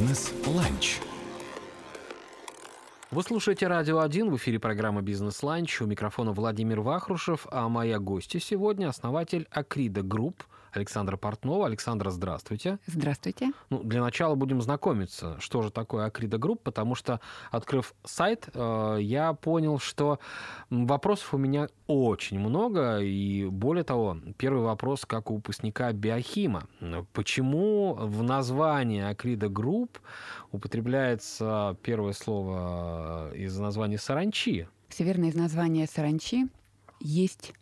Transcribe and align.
Бизнес-ланч. 0.00 0.98
Вы 3.10 3.22
слушаете 3.22 3.66
«Радио 3.66 4.02
1», 4.02 4.30
в 4.30 4.36
эфире 4.36 4.58
программа 4.58 5.02
«Бизнес-ланч». 5.02 5.82
У 5.82 5.86
микрофона 5.86 6.32
Владимир 6.32 6.80
Вахрушев, 6.80 7.46
а 7.50 7.68
моя 7.68 7.98
гостья 7.98 8.40
сегодня– 8.40 8.88
основатель 8.88 9.46
«Акрида 9.50 10.02
Group» 10.02 10.42
Александра 10.72 11.16
Портнова. 11.16 11.66
Александра, 11.66 12.10
здравствуйте. 12.10 12.78
Здравствуйте. 12.86 13.52
Ну, 13.70 13.82
для 13.82 14.00
начала 14.00 14.34
будем 14.34 14.60
знакомиться, 14.60 15.36
что 15.40 15.62
же 15.62 15.70
такое 15.70 16.06
Акрида 16.06 16.38
Group, 16.38 16.62
потому 16.62 16.94
что, 16.94 17.20
открыв 17.50 17.94
сайт, 18.04 18.48
э, 18.54 18.98
я 19.00 19.32
понял, 19.32 19.78
что 19.78 20.18
вопросов 20.70 21.34
у 21.34 21.38
меня 21.38 21.68
очень 21.86 22.38
много, 22.38 22.98
и 22.98 23.46
более 23.46 23.84
того, 23.84 24.18
первый 24.36 24.62
вопрос, 24.62 25.04
как 25.06 25.30
у 25.30 25.36
выпускника 25.36 25.92
биохима. 25.92 26.68
Почему 27.12 27.94
в 27.94 28.22
названии 28.22 29.02
Акрида 29.02 29.48
Group 29.48 29.98
употребляется 30.52 31.76
первое 31.82 32.12
слово 32.12 33.32
из 33.34 33.58
названия 33.58 33.98
саранчи? 33.98 34.68
Все 34.88 35.04
верно, 35.04 35.26
из 35.26 35.34
названия 35.34 35.86
саранчи 35.86 36.48
есть 37.00 37.54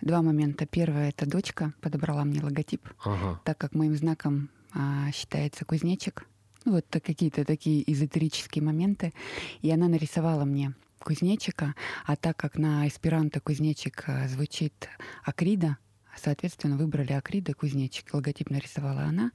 два 0.00 0.22
момента. 0.22 0.66
Первое— 0.66 1.08
это 1.10 1.26
дочка 1.26 1.72
подобрала 1.80 2.24
мне 2.24 2.42
логотип, 2.42 2.88
ага. 3.04 3.40
так 3.44 3.58
как 3.58 3.74
моим 3.74 3.94
знаком 3.96 4.50
а, 4.72 5.10
считается 5.12 5.64
кузнечик. 5.64 6.26
Ну, 6.64 6.72
вот 6.72 6.86
какие-то 6.90 7.44
такие 7.44 7.90
эзотерические 7.90 8.62
моменты. 8.64 9.12
И 9.60 9.70
она 9.70 9.88
нарисовала 9.88 10.44
мне 10.44 10.74
кузнечика, 10.98 11.74
а 12.06 12.16
так 12.16 12.36
как 12.36 12.56
на 12.56 12.88
эсперанто 12.88 13.40
кузнечик 13.40 14.04
а, 14.06 14.26
звучит 14.28 14.88
акрида, 15.22 15.76
соответственно, 16.16 16.76
выбрали 16.76 17.12
акрида 17.12 17.54
кузнечик. 17.54 18.12
Логотип 18.12 18.50
нарисовала 18.50 19.02
она. 19.02 19.30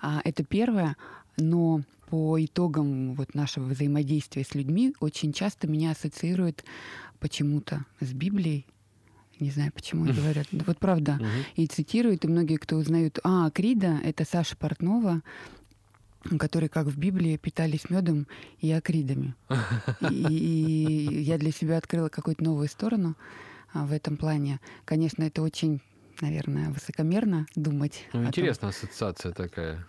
А, 0.00 0.20
это 0.24 0.44
первое, 0.44 0.96
но 1.36 1.82
по 2.08 2.42
итогам 2.44 3.14
вот 3.14 3.34
нашего 3.34 3.64
взаимодействия 3.64 4.44
с 4.44 4.54
людьми 4.54 4.94
очень 5.00 5.32
часто 5.32 5.66
меня 5.66 5.92
ассоциируют 5.92 6.64
почему-то 7.18 7.86
с 8.00 8.12
Библией, 8.12 8.66
не 9.40 9.50
знаю, 9.50 9.72
почему 9.72 10.04
говорят. 10.04 10.46
Вот 10.52 10.78
правда. 10.78 11.20
И 11.56 11.66
цитируют, 11.66 12.24
и 12.24 12.28
многие, 12.28 12.56
кто 12.56 12.76
узнают, 12.76 13.18
а, 13.24 13.50
Крида— 13.50 14.00
это 14.04 14.24
Саша 14.24 14.56
Портнова, 14.56 15.22
которые, 16.38 16.68
как 16.68 16.86
в 16.86 16.98
Библии, 16.98 17.36
питались 17.36 17.90
медом 17.90 18.26
и 18.60 18.70
акридами. 18.72 19.34
И, 20.10 20.14
и 20.14 21.22
я 21.22 21.38
для 21.38 21.52
себя 21.52 21.78
открыла 21.78 22.08
какую-то 22.08 22.42
новую 22.42 22.68
сторону 22.68 23.16
а, 23.72 23.84
в 23.86 23.92
этом 23.92 24.16
плане. 24.16 24.60
Конечно, 24.84 25.22
это 25.22 25.42
очень, 25.42 25.80
наверное, 26.20 26.70
высокомерно 26.70 27.46
думать. 27.54 28.06
Ну, 28.12 28.26
интересная 28.26 28.70
том, 28.72 28.86
ассоциация 28.88 29.32
такая. 29.32 29.86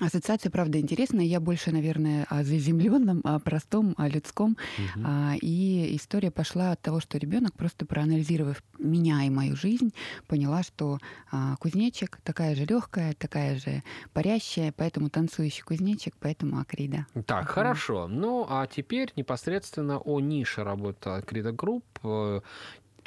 Ассоциация, 0.00 0.50
правда, 0.50 0.80
интересная. 0.80 1.24
Я 1.24 1.40
больше, 1.40 1.72
наверное, 1.72 2.24
о 2.28 2.44
заземленном, 2.44 3.20
о 3.24 3.38
простом, 3.40 3.94
о 3.96 4.08
людском. 4.08 4.56
Угу. 4.78 5.08
И 5.42 5.96
история 5.96 6.30
пошла 6.30 6.72
от 6.72 6.80
того, 6.80 7.00
что 7.00 7.18
ребенок, 7.18 7.54
просто 7.54 7.84
проанализировав 7.84 8.62
меня 8.78 9.24
и 9.24 9.30
мою 9.30 9.56
жизнь, 9.56 9.92
поняла, 10.26 10.62
что 10.62 10.98
а, 11.30 11.56
кузнечик 11.56 12.18
такая 12.22 12.54
же 12.54 12.64
легкая, 12.64 13.14
такая 13.14 13.58
же 13.58 13.82
парящая, 14.12 14.72
поэтому 14.76 15.10
танцующий 15.10 15.62
кузнечик, 15.62 16.14
поэтому 16.20 16.60
акрида. 16.60 17.06
Так, 17.26 17.44
угу. 17.44 17.52
хорошо. 17.52 18.06
Ну, 18.08 18.46
а 18.48 18.66
теперь 18.66 19.12
непосредственно 19.16 19.98
о 19.98 20.20
нише 20.20 20.62
работы 20.62 21.10
Акрида 21.10 21.52
Group 21.52 21.84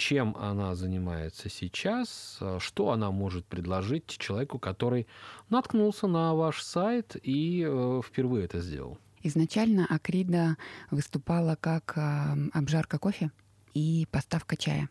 чем 0.01 0.35
она 0.35 0.73
занимается 0.73 1.47
сейчас, 1.47 2.39
что 2.57 2.89
она 2.89 3.11
может 3.11 3.45
предложить 3.45 4.07
человеку, 4.07 4.57
который 4.57 5.05
наткнулся 5.49 6.07
на 6.07 6.33
ваш 6.33 6.63
сайт 6.63 7.15
и 7.21 7.63
э, 7.63 8.01
впервые 8.03 8.45
это 8.45 8.61
сделал. 8.61 8.97
Изначально 9.21 9.85
Акрида 9.87 10.57
выступала 10.89 11.55
как 11.55 11.93
э, 11.95 12.49
обжарка 12.51 12.97
кофе 12.97 13.29
и 13.75 14.07
поставка 14.09 14.57
чая. 14.57 14.89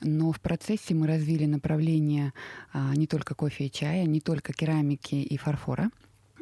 Но 0.00 0.30
в 0.30 0.40
процессе 0.40 0.94
мы 0.94 1.08
развили 1.08 1.46
направление 1.46 2.32
а, 2.72 2.94
не 2.94 3.06
только 3.06 3.34
кофе 3.34 3.66
и 3.66 3.70
чая, 3.70 4.04
не 4.04 4.20
только 4.20 4.52
керамики 4.52 5.14
и 5.14 5.36
фарфора, 5.36 5.90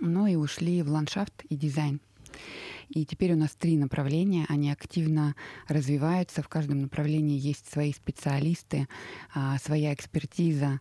но 0.00 0.26
и 0.26 0.34
ушли 0.34 0.82
в 0.82 0.90
ландшафт 0.90 1.44
и 1.48 1.56
дизайн. 1.56 2.00
И 2.88 3.04
теперь 3.06 3.32
у 3.32 3.36
нас 3.36 3.54
три 3.54 3.76
направления, 3.76 4.44
они 4.48 4.70
активно 4.70 5.34
развиваются, 5.68 6.42
в 6.42 6.48
каждом 6.48 6.80
направлении 6.80 7.38
есть 7.38 7.70
свои 7.70 7.92
специалисты, 7.92 8.88
а, 9.34 9.58
своя 9.58 9.94
экспертиза. 9.94 10.80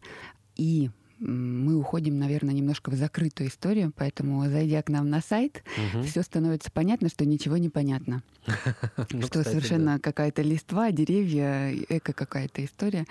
И 0.56 0.90
мы 1.22 1.76
уходим, 1.76 2.18
наверное, 2.18 2.54
немножко 2.54 2.90
в 2.90 2.96
закрытую 2.96 3.50
историю, 3.50 3.94
поэтому, 3.96 4.44
зайдя 4.50 4.82
к 4.82 4.90
нам 4.90 5.10
на 5.10 5.22
сайт, 5.22 5.64
угу. 5.94 6.04
все 6.04 6.24
становится 6.24 6.72
понятно, 6.72 7.10
что 7.10 7.26
ничего 7.26 7.58
не 7.58 7.70
понятно. 7.70 8.24
Ну, 9.12 9.22
что 9.24 9.44
совершенно 9.44 10.00
какая-то 10.00 10.42
листва, 10.42 10.92
деревья, 10.92 11.74
эко 11.90 12.14
какая-то 12.14 12.64
история. 12.66 13.06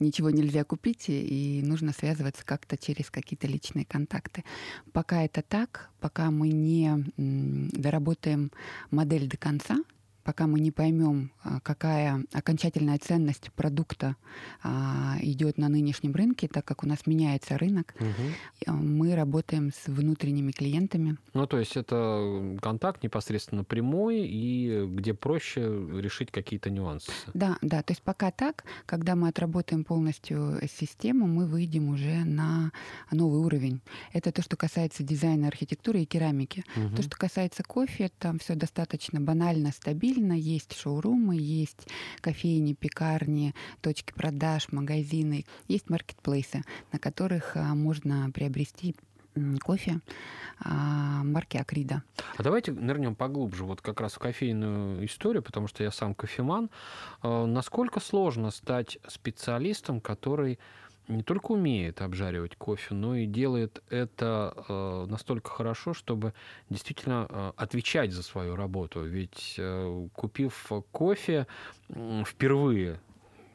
Ничего 0.00 0.30
нельзя 0.30 0.64
купить, 0.64 1.04
и 1.08 1.60
нужно 1.64 1.92
связываться 1.92 2.44
как-то 2.44 2.76
через 2.76 3.10
какие-то 3.10 3.46
личные 3.46 3.84
контакты. 3.84 4.44
Пока 4.92 5.22
это 5.22 5.42
так, 5.42 5.90
пока 6.00 6.30
мы 6.30 6.48
не 6.48 7.04
доработаем 7.16 8.50
модель 8.90 9.28
до 9.28 9.36
конца, 9.36 9.78
пока 10.22 10.46
мы 10.46 10.60
не 10.60 10.70
поймем, 10.70 11.32
а, 11.42 11.60
какая 11.60 12.24
окончательная 12.32 12.98
ценность 12.98 13.50
продукта 13.52 14.16
а, 14.62 15.16
идет 15.20 15.58
на 15.58 15.68
нынешнем 15.68 16.12
рынке, 16.14 16.48
так 16.48 16.64
как 16.64 16.84
у 16.84 16.86
нас 16.86 17.06
меняется 17.06 17.58
рынок, 17.58 17.94
угу. 17.98 18.72
мы 18.76 19.14
работаем 19.14 19.72
с 19.72 19.88
внутренними 19.88 20.52
клиентами. 20.52 21.16
Ну, 21.34 21.46
то 21.46 21.58
есть 21.58 21.76
это 21.76 22.58
контакт 22.60 23.02
непосредственно 23.02 23.64
прямой 23.64 24.26
и 24.26 24.86
где 24.86 25.14
проще 25.14 25.60
решить 25.60 26.30
какие-то 26.30 26.70
нюансы. 26.70 27.10
Да, 27.34 27.58
да. 27.60 27.82
То 27.82 27.92
есть 27.92 28.02
пока 28.02 28.30
так, 28.30 28.64
когда 28.86 29.16
мы 29.16 29.28
отработаем 29.28 29.84
полностью 29.84 30.60
систему, 30.68 31.26
мы 31.26 31.46
выйдем 31.46 31.88
уже 31.88 32.24
на 32.24 32.72
новый 33.10 33.40
уровень. 33.40 33.80
Это 34.12 34.32
то, 34.32 34.42
что 34.42 34.56
касается 34.56 35.02
дизайна, 35.02 35.48
архитектуры 35.48 36.02
и 36.02 36.06
керамики. 36.06 36.64
Угу. 36.76 36.96
То, 36.96 37.02
что 37.02 37.16
касается 37.16 37.62
кофе, 37.62 38.10
там 38.18 38.38
все 38.38 38.54
достаточно 38.54 39.20
банально, 39.20 39.72
стабильно 39.72 40.11
стабильно. 40.12 40.32
Есть 40.34 40.78
шоурумы, 40.78 41.36
есть 41.36 41.88
кофейни, 42.20 42.74
пекарни, 42.74 43.54
точки 43.80 44.12
продаж, 44.12 44.70
магазины. 44.72 45.44
Есть 45.68 45.88
маркетплейсы, 45.88 46.62
на 46.92 46.98
которых 46.98 47.56
а, 47.56 47.74
можно 47.74 48.30
приобрести 48.32 48.94
кофе 49.64 50.00
а, 50.60 51.22
марки 51.24 51.56
Акрида. 51.56 52.02
А 52.36 52.42
давайте 52.42 52.72
нырнем 52.72 53.14
поглубже 53.14 53.64
вот 53.64 53.80
как 53.80 54.00
раз 54.00 54.12
в 54.14 54.18
кофейную 54.18 55.06
историю, 55.06 55.42
потому 55.42 55.66
что 55.66 55.82
я 55.82 55.90
сам 55.90 56.14
кофеман. 56.14 56.68
А, 57.22 57.46
насколько 57.46 58.00
сложно 58.00 58.50
стать 58.50 58.98
специалистом, 59.08 60.00
который 60.00 60.58
не 61.08 61.22
только 61.22 61.52
умеет 61.52 62.00
обжаривать 62.00 62.56
кофе, 62.56 62.94
но 62.94 63.16
и 63.16 63.26
делает 63.26 63.82
это 63.90 64.54
э, 64.68 65.06
настолько 65.08 65.50
хорошо, 65.50 65.94
чтобы 65.94 66.32
действительно 66.70 67.26
э, 67.28 67.52
отвечать 67.56 68.12
за 68.12 68.22
свою 68.22 68.56
работу. 68.56 69.02
Ведь 69.02 69.56
э, 69.58 70.08
купив 70.14 70.70
кофе 70.90 71.46
впервые 71.88 73.00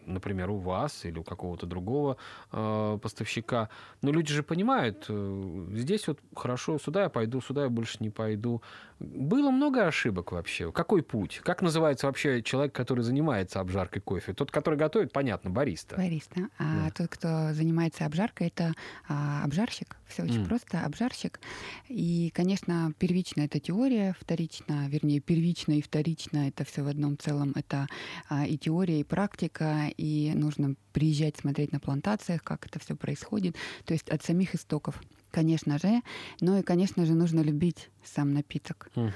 например, 0.07 0.49
у 0.49 0.57
вас 0.57 1.05
или 1.05 1.19
у 1.19 1.23
какого-то 1.23 1.65
другого 1.65 2.17
э, 2.51 2.99
поставщика. 3.01 3.69
Но 4.01 4.11
люди 4.11 4.33
же 4.33 4.43
понимают, 4.43 5.05
э, 5.09 5.67
здесь 5.73 6.07
вот 6.07 6.19
хорошо, 6.35 6.77
сюда 6.79 7.03
я 7.03 7.09
пойду, 7.09 7.41
сюда 7.41 7.63
я 7.63 7.69
больше 7.69 7.97
не 7.99 8.09
пойду. 8.09 8.61
Было 8.99 9.51
много 9.51 9.85
ошибок 9.85 10.31
вообще. 10.31 10.71
Какой 10.71 11.03
путь? 11.03 11.41
Как 11.43 11.61
называется 11.61 12.07
вообще 12.07 12.41
человек, 12.41 12.73
который 12.73 13.03
занимается 13.03 13.59
обжаркой 13.59 14.01
кофе? 14.01 14.33
Тот, 14.33 14.51
который 14.51 14.79
готовит, 14.79 15.11
понятно, 15.11 15.49
бариста. 15.49 15.95
Бариста. 15.95 16.49
А 16.57 16.85
да. 16.85 16.91
тот, 16.95 17.07
кто 17.09 17.53
занимается 17.53 18.05
обжаркой, 18.05 18.47
это 18.47 18.73
а, 19.07 19.43
обжарщик. 19.43 19.96
Все 20.07 20.23
очень 20.23 20.43
mm. 20.43 20.47
просто. 20.47 20.81
Обжарщик. 20.81 21.39
И, 21.87 22.31
конечно, 22.33 22.93
первично 22.97 23.41
это 23.41 23.59
теория, 23.59 24.15
вторично, 24.19 24.87
вернее, 24.87 25.19
первично 25.19 25.73
и 25.73 25.81
вторично 25.81 26.47
это 26.47 26.63
все 26.63 26.83
в 26.83 26.87
одном 26.87 27.17
целом. 27.17 27.53
Это 27.55 27.87
а, 28.29 28.45
и 28.45 28.57
теория, 28.57 29.01
и 29.01 29.03
практика, 29.03 29.91
и 29.97 30.31
нужно 30.35 30.75
приезжать, 30.93 31.37
смотреть 31.37 31.71
на 31.71 31.79
плантациях, 31.79 32.43
как 32.43 32.65
это 32.65 32.79
все 32.79 32.95
происходит. 32.95 33.55
То 33.85 33.93
есть 33.93 34.09
от 34.09 34.23
самих 34.23 34.55
истоков, 34.55 35.01
конечно 35.31 35.77
же. 35.77 36.01
Но 36.41 36.57
и, 36.57 36.63
конечно 36.63 37.05
же, 37.05 37.13
нужно 37.13 37.41
любить 37.41 37.89
сам 38.03 38.33
напиток. 38.33 38.89
Угу. 38.95 39.11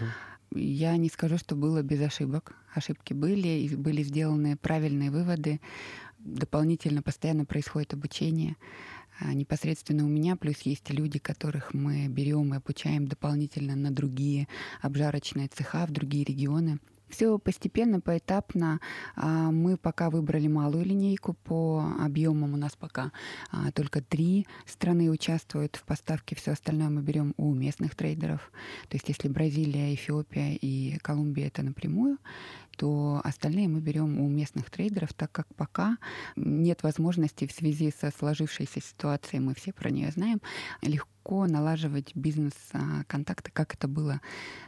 Я 0.53 0.97
не 0.97 1.09
скажу, 1.09 1.37
что 1.37 1.55
было 1.55 1.81
без 1.81 2.01
ошибок. 2.01 2.55
Ошибки 2.73 3.13
были, 3.13 3.47
и 3.47 3.75
были 3.75 4.03
сделаны 4.03 4.57
правильные 4.57 5.09
выводы. 5.09 5.61
Дополнительно 6.19 7.01
постоянно 7.01 7.45
происходит 7.45 7.93
обучение 7.93 8.57
непосредственно 9.33 10.05
у 10.05 10.07
меня, 10.07 10.35
плюс 10.35 10.61
есть 10.61 10.89
люди, 10.89 11.19
которых 11.19 11.73
мы 11.73 12.07
берем 12.07 12.53
и 12.53 12.57
обучаем 12.57 13.07
дополнительно 13.07 13.75
на 13.75 13.91
другие 13.91 14.47
обжарочные 14.81 15.47
цеха 15.47 15.85
в 15.85 15.91
другие 15.91 16.23
регионы 16.23 16.79
Все 17.09 17.37
постепенно, 17.37 17.99
поэтапно. 17.99 18.79
А, 19.15 19.51
мы 19.51 19.75
пока 19.77 20.09
выбрали 20.09 20.47
малую 20.47 20.85
линейку 20.85 21.33
по 21.33 21.93
объемам. 21.99 22.53
У 22.53 22.57
нас 22.57 22.75
пока 22.77 23.11
а, 23.51 23.71
только 23.71 24.01
три 24.01 24.47
страны 24.65 25.09
участвуют 25.09 25.75
в 25.75 25.83
поставке. 25.83 26.35
Все 26.35 26.51
остальное 26.51 26.89
мы 26.89 27.01
берем 27.01 27.33
у 27.37 27.53
местных 27.53 27.95
трейдеров. 27.95 28.51
То 28.87 28.95
есть 28.95 29.09
если 29.09 29.27
Бразилия, 29.27 29.93
Эфиопия 29.93 30.53
и 30.53 30.97
Колумбия 30.99 31.47
это 31.47 31.63
напрямую, 31.63 32.17
то 32.81 33.21
остальные 33.23 33.67
мы 33.67 33.79
берем 33.79 34.19
у 34.19 34.27
местных 34.27 34.71
трейдеров, 34.71 35.13
так 35.13 35.31
как 35.31 35.45
пока 35.53 35.99
нет 36.35 36.81
возможности 36.81 37.45
в 37.45 37.51
связи 37.51 37.93
со 37.95 38.09
сложившейся 38.09 38.81
ситуацией, 38.81 39.39
мы 39.39 39.53
все 39.53 39.71
про 39.71 39.91
нее 39.91 40.09
знаем, 40.09 40.41
легко 40.81 41.07
легко 41.21 41.45
налаживать 41.45 42.15
бизнес-контакты, 42.15 43.51
как 43.51 43.75
это 43.75 43.87
было 43.87 44.21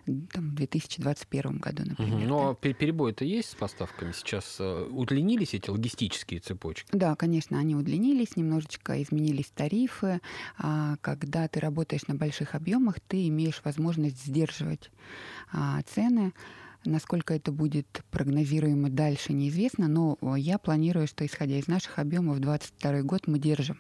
там, 0.06 0.52
в 0.52 0.54
2021 0.54 1.58
году, 1.58 1.84
например. 1.86 2.28
Но 2.28 2.58
да? 2.62 2.74
перебои-то 2.74 3.26
есть 3.26 3.50
с 3.50 3.56
поставками? 3.56 4.12
Сейчас 4.12 4.58
э, 4.60 4.88
удлинились 4.92 5.54
эти 5.56 5.70
логистические 5.70 6.40
цепочки? 6.40 6.88
Да, 6.92 7.16
конечно, 7.16 7.58
они 7.58 7.76
удлинились, 7.76 8.36
немножечко 8.36 9.02
изменились 9.02 9.52
тарифы. 9.56 10.22
А, 10.58 10.98
когда 11.02 11.48
ты 11.48 11.60
работаешь 11.60 12.08
на 12.08 12.16
больших 12.16 12.54
объемах, 12.54 13.00
ты 13.00 13.28
имеешь 13.30 13.62
возможность 13.64 14.24
сдерживать 14.24 14.92
а, 15.52 15.82
цены. 15.84 16.34
Насколько 16.86 17.34
это 17.34 17.52
будет 17.52 18.04
прогнозируемо 18.12 18.90
дальше, 18.90 19.34
неизвестно, 19.34 19.88
но 19.88 20.18
я 20.36 20.58
планирую, 20.58 21.08
что 21.08 21.26
исходя 21.26 21.58
из 21.58 21.68
наших 21.68 22.00
объемов, 22.00 22.40
2022 22.40 23.02
год 23.04 23.28
мы 23.28 23.40
держим 23.40 23.80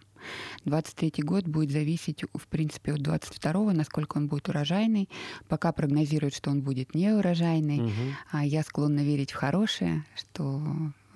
23 0.66 1.24
год 1.24 1.48
будет 1.48 1.72
зависеть, 1.72 2.24
в 2.34 2.48
принципе, 2.48 2.94
от 2.94 3.02
22 3.02 3.74
насколько 3.74 4.18
он 4.18 4.28
будет 4.28 4.50
урожайный. 4.50 5.10
Пока 5.48 5.72
прогнозируют, 5.72 6.36
что 6.36 6.50
он 6.50 6.62
будет 6.62 6.96
не 6.96 7.12
урожайный. 7.14 7.82
Угу. 7.82 7.92
А 8.32 8.46
я 8.46 8.64
склонна 8.64 9.02
верить 9.02 9.32
в 9.32 9.36
хорошее, 9.36 10.06
что 10.16 10.64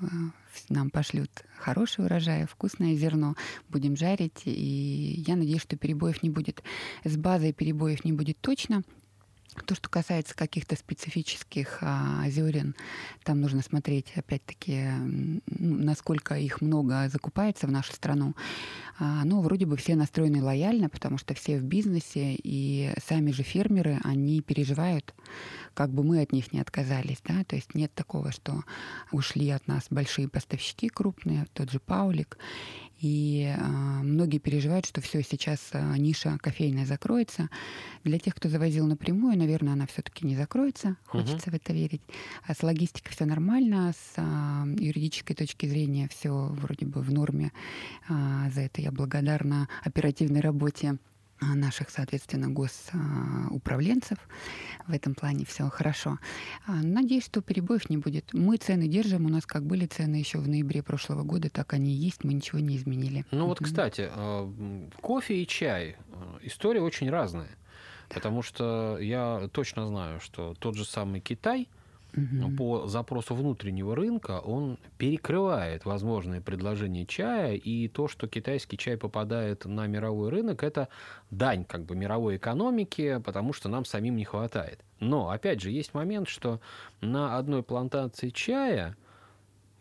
э, 0.01 0.05
нам 0.69 0.89
пошлют 0.89 1.31
хороший 1.57 2.05
урожай, 2.05 2.45
вкусное 2.45 2.95
зерно, 2.95 3.35
будем 3.69 3.95
жарить, 3.95 4.41
и 4.45 5.23
я 5.25 5.35
надеюсь, 5.35 5.61
что 5.61 5.77
перебоев 5.77 6.23
не 6.23 6.29
будет. 6.29 6.63
С 7.03 7.15
базой 7.17 7.53
перебоев 7.53 8.03
не 8.05 8.13
будет 8.13 8.39
точно, 8.39 8.83
то, 9.63 9.75
что 9.75 9.89
касается 9.89 10.35
каких-то 10.35 10.75
специфических 10.75 11.79
а, 11.81 12.29
зерен, 12.29 12.75
там 13.23 13.41
нужно 13.41 13.61
смотреть, 13.61 14.11
опять-таки, 14.15 14.85
ну, 14.97 15.41
насколько 15.47 16.35
их 16.35 16.61
много 16.61 17.09
закупается 17.09 17.67
в 17.67 17.71
нашу 17.71 17.93
страну. 17.93 18.35
А, 18.99 19.23
ну, 19.25 19.41
вроде 19.41 19.65
бы 19.65 19.77
все 19.77 19.95
настроены 19.95 20.43
лояльно, 20.43 20.89
потому 20.89 21.17
что 21.17 21.33
все 21.33 21.57
в 21.57 21.63
бизнесе, 21.63 22.35
и 22.35 22.93
сами 23.05 23.31
же 23.31 23.43
фермеры, 23.43 23.99
они 24.03 24.41
переживают, 24.41 25.13
как 25.73 25.91
бы 25.91 26.03
мы 26.03 26.21
от 26.21 26.31
них 26.31 26.53
не 26.53 26.59
отказались. 26.59 27.21
Да? 27.23 27.43
То 27.43 27.55
есть 27.55 27.75
нет 27.75 27.93
такого, 27.93 28.31
что 28.31 28.63
ушли 29.11 29.49
от 29.49 29.67
нас 29.67 29.87
большие 29.89 30.27
поставщики 30.27 30.89
крупные, 30.89 31.45
тот 31.53 31.69
же 31.71 31.79
Паулик, 31.79 32.37
и 32.99 33.53
э, 33.55 33.61
многие 33.61 34.39
переживают, 34.39 34.85
что 34.85 35.01
все, 35.01 35.21
сейчас 35.21 35.69
э, 35.71 35.97
ниша 35.97 36.37
кофейная 36.41 36.85
закроется. 36.85 37.49
Для 38.03 38.19
тех, 38.19 38.35
кто 38.35 38.49
завозил 38.49 38.87
напрямую, 38.87 39.37
наверное, 39.37 39.73
она 39.73 39.85
все-таки 39.87 40.25
не 40.25 40.35
закроется. 40.35 40.97
Хочется 41.05 41.49
uh-huh. 41.49 41.51
в 41.51 41.55
это 41.55 41.73
верить. 41.73 42.01
А 42.45 42.53
с 42.53 42.63
логистикой 42.63 43.11
все 43.11 43.25
нормально, 43.25 43.93
с 43.93 44.13
э, 44.17 44.83
юридической 44.83 45.35
точки 45.35 45.67
зрения 45.67 46.09
все 46.09 46.31
вроде 46.31 46.85
бы 46.85 47.01
в 47.01 47.11
норме. 47.11 47.51
Э, 48.09 48.49
за 48.53 48.61
это 48.61 48.81
я 48.81 48.91
благодарна 48.91 49.67
оперативной 49.83 50.41
работе 50.41 50.97
наших, 51.41 51.89
соответственно, 51.89 52.49
госуправленцев. 52.49 54.17
В 54.87 54.93
этом 54.93 55.15
плане 55.15 55.45
все 55.45 55.69
хорошо. 55.69 56.19
А, 56.65 56.73
надеюсь, 56.73 57.25
что 57.25 57.41
перебоев 57.41 57.89
не 57.89 57.97
будет. 57.97 58.33
Мы 58.33 58.57
цены 58.57 58.87
держим. 58.87 59.25
У 59.25 59.29
нас 59.29 59.45
как 59.45 59.65
были 59.65 59.85
цены 59.85 60.15
еще 60.15 60.39
в 60.39 60.47
ноябре 60.47 60.81
прошлого 60.81 61.23
года, 61.23 61.49
так 61.49 61.73
они 61.73 61.91
и 61.91 61.97
есть. 61.97 62.23
Мы 62.23 62.33
ничего 62.33 62.59
не 62.59 62.77
изменили. 62.77 63.25
Ну 63.31 63.47
вот, 63.47 63.59
кстати, 63.59 64.09
а, 64.09 64.51
кофе 65.01 65.41
и 65.41 65.47
чай. 65.47 65.97
А, 66.13 66.39
история 66.41 66.81
очень 66.81 67.09
разная. 67.09 67.49
Потому 68.09 68.41
что 68.41 68.97
я 68.99 69.49
точно 69.51 69.87
знаю, 69.87 70.19
что 70.21 70.53
тот 70.59 70.75
же 70.75 70.85
самый 70.85 71.19
Китай– 71.19 71.67
угу. 72.17 72.55
по 72.57 72.87
запросу 72.87 73.35
внутреннего 73.35 73.95
рынка 73.95 74.39
он 74.39 74.77
перекрывает 74.97 75.85
возможные 75.85 76.41
предложения 76.41 77.05
чая, 77.05 77.53
и 77.53 77.87
то, 77.87 78.07
что 78.07 78.27
китайский 78.27 78.77
чай 78.77 78.97
попадает 78.97 79.65
на 79.65 79.87
мировой 79.87 80.29
рынок, 80.29 80.63
это 80.63 80.89
дань 81.31 81.63
как 81.63 81.85
бы 81.85 81.95
мировой 81.95 82.37
экономике, 82.37 83.19
потому 83.19 83.53
что 83.53 83.69
нам 83.69 83.85
самим 83.85 84.15
не 84.15 84.25
хватает. 84.25 84.83
Но, 84.99 85.29
опять 85.29 85.61
же, 85.61 85.71
есть 85.71 85.93
момент, 85.93 86.27
что 86.27 86.59
на 87.01 87.37
одной 87.37 87.63
плантации 87.63 88.29
чая 88.29 88.97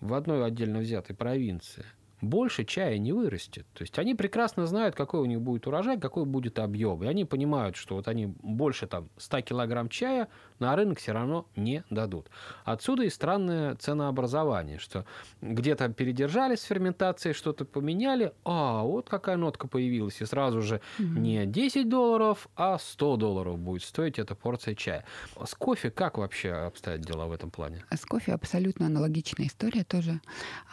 в 0.00 0.12
одной 0.14 0.44
отдельно 0.44 0.80
взятой 0.80 1.16
провинции 1.16 1.84
больше 2.20 2.64
чая 2.64 2.98
не 2.98 3.12
вырастет. 3.12 3.66
То 3.74 3.82
есть 3.82 3.98
они 3.98 4.14
прекрасно 4.14 4.66
знают, 4.66 4.94
какой 4.94 5.20
у 5.20 5.26
них 5.26 5.40
будет 5.40 5.66
урожай, 5.66 5.98
какой 5.98 6.24
будет 6.24 6.58
объем. 6.58 7.02
И 7.02 7.06
они 7.06 7.24
понимают, 7.24 7.76
что 7.76 7.96
вот 7.96 8.08
они 8.08 8.26
больше 8.26 8.86
там 8.86 9.08
100 9.18 9.42
килограмм 9.42 9.88
чая 9.88 10.28
на 10.58 10.74
рынок 10.76 10.98
все 10.98 11.12
равно 11.12 11.46
не 11.56 11.84
дадут. 11.90 12.30
Отсюда 12.64 13.04
и 13.04 13.10
странное 13.10 13.74
ценообразование, 13.76 14.78
что 14.78 15.04
где-то 15.40 15.88
передержались 15.88 16.60
с 16.60 16.64
ферментацией, 16.64 17.34
что-то 17.34 17.64
поменяли, 17.64 18.32
а 18.44 18.82
вот 18.82 19.08
какая 19.08 19.36
нотка 19.36 19.68
появилась, 19.68 20.20
и 20.20 20.24
сразу 20.24 20.62
же 20.62 20.80
mm-hmm. 20.98 21.18
не 21.18 21.46
10 21.46 21.88
долларов, 21.88 22.48
а 22.56 22.78
100 22.78 23.16
долларов 23.16 23.58
будет 23.58 23.82
стоить 23.82 24.18
эта 24.18 24.34
порция 24.34 24.74
чая. 24.74 25.04
С 25.44 25.54
кофе 25.54 25.90
как 25.90 26.18
вообще 26.18 26.52
обстоят 26.52 27.00
дела 27.00 27.26
в 27.26 27.32
этом 27.32 27.50
плане? 27.50 27.84
С 27.90 28.04
кофе 28.04 28.32
абсолютно 28.32 28.86
аналогичная 28.86 29.46
история 29.46 29.84
тоже. 29.84 30.20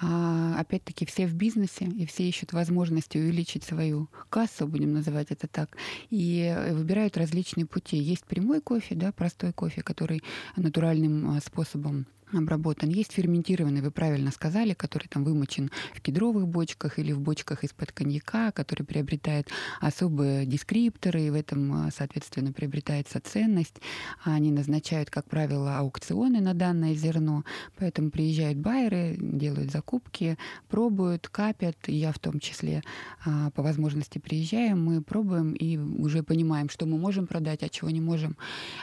А, 0.02 0.60
опять-таки 0.60 1.06
все 1.06 1.26
в 1.26 1.34
бизнесе, 1.34 1.86
и 1.86 2.06
все 2.06 2.24
ищут 2.24 2.54
возможности 2.54 3.18
увеличить 3.18 3.64
свою 3.64 4.10
кассу, 4.30 4.68
будем 4.68 4.94
называть 4.94 5.32
это 5.32 5.48
так, 5.48 5.78
и 6.10 6.56
выбирают 6.72 7.18
различные 7.18 7.66
пути. 7.66 7.98
Есть 7.98 8.26
прямой 8.26 8.62
кофе, 8.62 8.96
да, 8.96 9.12
простой 9.12 9.54
кофе, 9.54 9.73
который 9.82 10.22
натуральным 10.56 11.32
а, 11.32 11.40
способом 11.40 12.06
обработан. 12.34 12.90
Есть 12.90 13.14
ферментированный, 13.14 13.82
вы 13.82 13.92
правильно 13.92 14.32
сказали, 14.32 14.74
который 14.74 15.08
там 15.08 15.24
вымочен 15.24 15.72
в 15.94 16.02
кедровых 16.02 16.48
бочках 16.48 17.00
или 17.00 17.12
в 17.12 17.20
бочках 17.20 17.64
из-под 17.64 17.92
коньяка, 17.92 18.52
который 18.52 18.84
приобретает 18.84 19.50
особые 19.80 20.46
дескрипторы, 20.46 21.24
и 21.24 21.30
в 21.30 21.36
этом, 21.36 21.74
а, 21.74 21.90
соответственно, 21.96 22.52
приобретается 22.52 23.20
ценность. 23.22 23.82
Они 24.24 24.52
назначают, 24.52 25.10
как 25.10 25.30
правило, 25.30 25.78
аукционы 25.78 26.42
на 26.42 26.54
данное 26.54 26.96
зерно, 26.96 27.44
поэтому 27.78 28.10
приезжают 28.12 28.58
байеры, 28.58 29.16
делают 29.20 29.72
закупки, 29.72 30.38
пробуют, 30.70 31.28
капят, 31.28 31.78
и 31.88 31.96
я 31.96 32.12
в 32.12 32.20
том 32.20 32.40
числе 32.40 32.84
а, 33.26 33.52
по 33.52 33.62
возможности 33.64 34.20
приезжаем, 34.20 34.84
мы 34.84 35.02
пробуем 35.02 35.54
и 35.54 35.78
уже 35.78 36.24
понимаем, 36.24 36.70
что 36.70 36.86
мы 36.86 36.98
можем 36.98 37.28
продать, 37.28 37.64
а 37.64 37.70
чего 37.70 37.90
не 37.90 38.02
можем. 38.02 38.38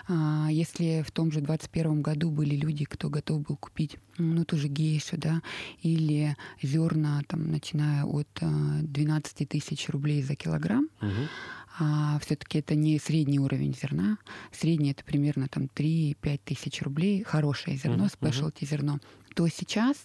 А, 0.09 0.49
если 0.51 1.03
в 1.07 1.11
том 1.11 1.33
же 1.33 1.41
2021 1.41 2.03
году 2.03 2.31
были 2.31 2.55
люди, 2.55 2.85
кто 2.85 3.09
готов 3.09 3.40
был 3.41 3.57
купить, 3.57 3.99
ну, 4.19 4.45
тоже 4.45 4.69
гейшу, 4.69 5.17
да, 5.17 5.43
или 5.83 6.37
зерна, 6.63 7.23
там, 7.27 7.51
начиная 7.51 8.05
от 8.05 8.29
12 8.41 9.41
э, 9.41 9.47
тысяч 9.47 9.89
рублей 9.89 10.23
за 10.23 10.35
килограмм, 10.35 10.89
угу. 11.01 11.29
а 11.79 12.19
все-таки 12.21 12.59
это 12.59 12.75
не 12.75 12.99
средний 12.99 13.41
уровень 13.41 13.75
зерна. 13.75 14.19
Средний 14.53 14.91
это 14.93 15.05
примерно 15.05 15.49
там 15.49 15.65
3-5 15.65 16.41
тысяч 16.45 16.83
рублей, 16.83 17.23
хорошее 17.23 17.77
зерно, 17.77 18.09
спешлти 18.09 18.65
угу. 18.65 18.71
зерно 18.71 19.01
то 19.35 19.49
сейчас, 19.49 19.97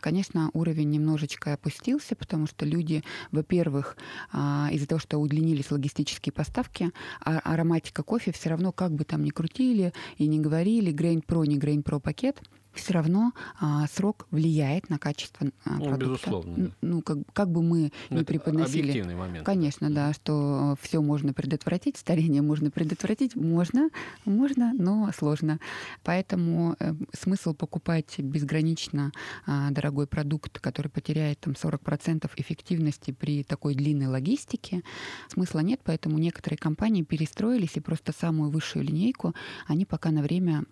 конечно, 0.00 0.50
уровень 0.52 0.90
немножечко 0.90 1.54
опустился, 1.54 2.14
потому 2.14 2.46
что 2.46 2.64
люди, 2.64 3.02
во-первых, 3.32 3.96
а, 4.32 4.68
из-за 4.72 4.86
того, 4.86 4.98
что 4.98 5.18
удлинились 5.18 5.70
логистические 5.70 6.32
поставки, 6.32 6.90
а 7.20 7.38
ароматика 7.38 8.02
кофе 8.02 8.32
все 8.32 8.50
равно, 8.50 8.72
как 8.72 8.92
бы 8.92 9.04
там 9.04 9.24
ни 9.24 9.30
крутили 9.30 9.92
и 10.16 10.26
не 10.26 10.38
говорили, 10.38 10.92
Grain 10.92 11.24
Pro, 11.24 11.46
не 11.46 11.58
Grain 11.58 11.82
Pro 11.82 12.00
пакет, 12.00 12.40
все 12.78 12.94
равно 12.94 13.32
а, 13.60 13.86
срок 13.88 14.26
влияет 14.30 14.90
на 14.90 14.98
качество 14.98 15.48
а, 15.64 15.74
ну, 15.78 15.84
продукта. 15.84 16.06
Безусловно. 16.06 16.54
Да. 16.56 16.70
Ну, 16.82 17.02
как, 17.02 17.18
как 17.32 17.50
бы 17.50 17.62
мы 17.62 17.92
ну, 18.10 18.18
не 18.18 18.24
преподносили. 18.24 18.90
Объективный 18.90 19.14
момент. 19.14 19.44
Конечно, 19.44 19.90
да, 19.90 20.12
что 20.12 20.76
все 20.80 21.00
можно 21.00 21.32
предотвратить, 21.32 21.96
старение 21.96 22.42
можно 22.42 22.70
предотвратить, 22.70 23.36
можно, 23.36 23.90
можно, 24.24 24.72
но 24.74 25.10
сложно. 25.16 25.58
Поэтому 26.04 26.76
э, 26.78 26.94
смысл 27.12 27.54
покупать 27.54 28.18
безгранично 28.18 29.12
а, 29.46 29.70
дорогой 29.70 30.06
продукт, 30.06 30.58
который 30.60 30.88
потеряет 30.88 31.40
там 31.40 31.54
40% 31.54 32.30
эффективности 32.36 33.10
при 33.10 33.42
такой 33.42 33.74
длинной 33.74 34.06
логистике, 34.06 34.82
смысла 35.28 35.60
нет, 35.60 35.80
поэтому 35.84 36.18
некоторые 36.18 36.58
компании 36.58 37.02
перестроились 37.02 37.76
и 37.76 37.80
просто 37.80 38.12
самую 38.12 38.50
высшую 38.50 38.84
линейку 38.84 39.34
они 39.66 39.84
пока 39.84 40.10
на 40.10 40.22
время 40.22 40.64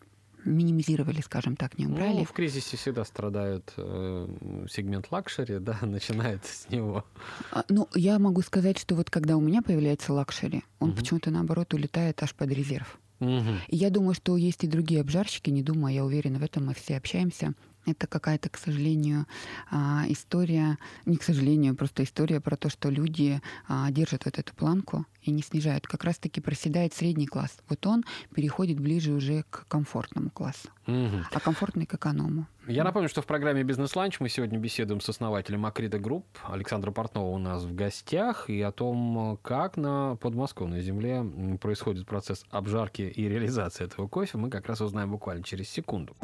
минимизировали, 0.47 1.21
скажем 1.21 1.57
так, 1.57 1.79
не 1.79 1.87
убрали. 1.87 2.19
Ну, 2.19 2.25
в 2.25 2.33
кризисе 2.33 2.77
всегда 2.77 3.05
страдают 3.05 3.73
э, 3.77 4.29
сегмент 4.71 5.09
luxury, 5.11 5.59
да, 5.61 5.79
начинает 5.83 6.45
с 6.45 6.69
него. 6.71 7.05
А, 7.51 7.65
ну, 7.69 7.89
я 7.95 8.19
могу 8.19 8.43
сказать, 8.43 8.79
что 8.79 8.95
вот 8.95 9.11
когда 9.11 9.37
у 9.37 9.41
меня 9.41 9.63
появляется 9.63 10.13
luxury, 10.13 10.63
он 10.79 10.91
угу. 10.91 10.99
почему-то 10.99 11.31
наоборот 11.31 11.75
улетает 11.75 12.23
аж 12.23 12.35
под 12.35 12.51
резерв. 12.51 12.99
Угу. 13.21 13.55
И 13.69 13.77
я 13.77 13.91
думаю, 13.91 14.15
что 14.15 14.37
есть 14.37 14.65
и 14.65 14.67
другие 14.67 15.01
обжарщики, 15.01 15.51
не 15.51 15.63
думаю, 15.63 15.95
я 15.95 16.05
уверена 16.05 16.39
в 16.39 16.43
этом, 16.43 16.67
мы 16.67 16.75
все 16.75 16.97
общаемся. 16.97 17.55
Это 17.87 18.07
какая-то, 18.09 18.49
к 18.49 18.59
сожалению, 18.59 19.27
а, 19.71 20.05
история, 20.09 20.77
не 21.05 21.17
к 21.17 21.23
сожалению, 21.23 21.77
просто 21.77 22.03
история 22.03 22.41
про 22.41 22.57
то, 22.57 22.69
что 22.69 22.91
люди 22.91 23.41
а, 23.69 23.91
держат 23.91 24.25
вот 24.25 24.39
эту 24.39 24.55
планку 24.55 25.07
и 25.23 25.31
не 25.31 25.43
снижают. 25.43 25.87
Как 25.87 26.05
раз-таки 26.05 26.41
проседает 26.41 26.95
средний 26.95 27.27
класс. 27.27 27.59
Вот 27.69 27.87
он 27.87 28.05
переходит 28.35 28.81
ближе 28.81 29.13
уже 29.13 29.45
к 29.51 29.67
комфортному 29.69 30.31
классу, 30.31 30.69
угу. 30.87 31.25
а 31.33 31.41
комфортный 31.41 31.87
к 31.87 31.95
эконому. 31.95 32.47
Я 32.67 32.83
напомню, 32.83 33.09
что 33.09 33.23
в 33.23 33.27
программе 33.27 33.63
«Бизнес-ланч» 33.63 34.19
мы 34.19 34.29
сегодня 34.29 34.59
беседуем 34.59 35.01
с 35.01 35.09
основателем 35.09 35.67
Акрида 35.67 36.01
Group 36.01 36.27
Александра 36.45 36.91
Портнова 36.91 37.29
у 37.29 37.39
нас 37.39 37.63
в 37.63 37.73
гостях 37.75 38.51
и 38.51 38.61
о 38.61 38.73
том, 38.73 39.39
как 39.43 39.77
на 39.77 40.17
подмосковной 40.17 40.83
земле 40.83 41.25
происходит 41.61 42.07
процесс 42.07 42.45
обжарки 42.51 43.03
и 43.03 43.29
реализации 43.29 43.85
этого 43.85 44.09
кофе, 44.09 44.39
мы 44.39 44.51
как 44.51 44.67
раз 44.67 44.81
узнаем 44.81 45.13
буквально 45.13 45.45
через 45.45 45.69
секунду. 45.69 46.17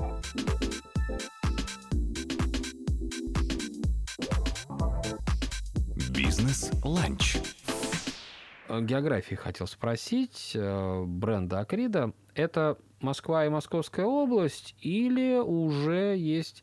Бизнес-ланч. 6.22 7.38
Географии 8.68 9.34
хотел 9.34 9.66
спросить. 9.66 10.52
Э, 10.54 11.02
бренда 11.04 11.58
Акрида– 11.58 12.12
это 12.36 12.78
Москва 13.00 13.44
и 13.44 13.48
Московская 13.48 14.06
область 14.06 14.76
или 14.80 15.40
уже 15.40 16.16
есть 16.16 16.62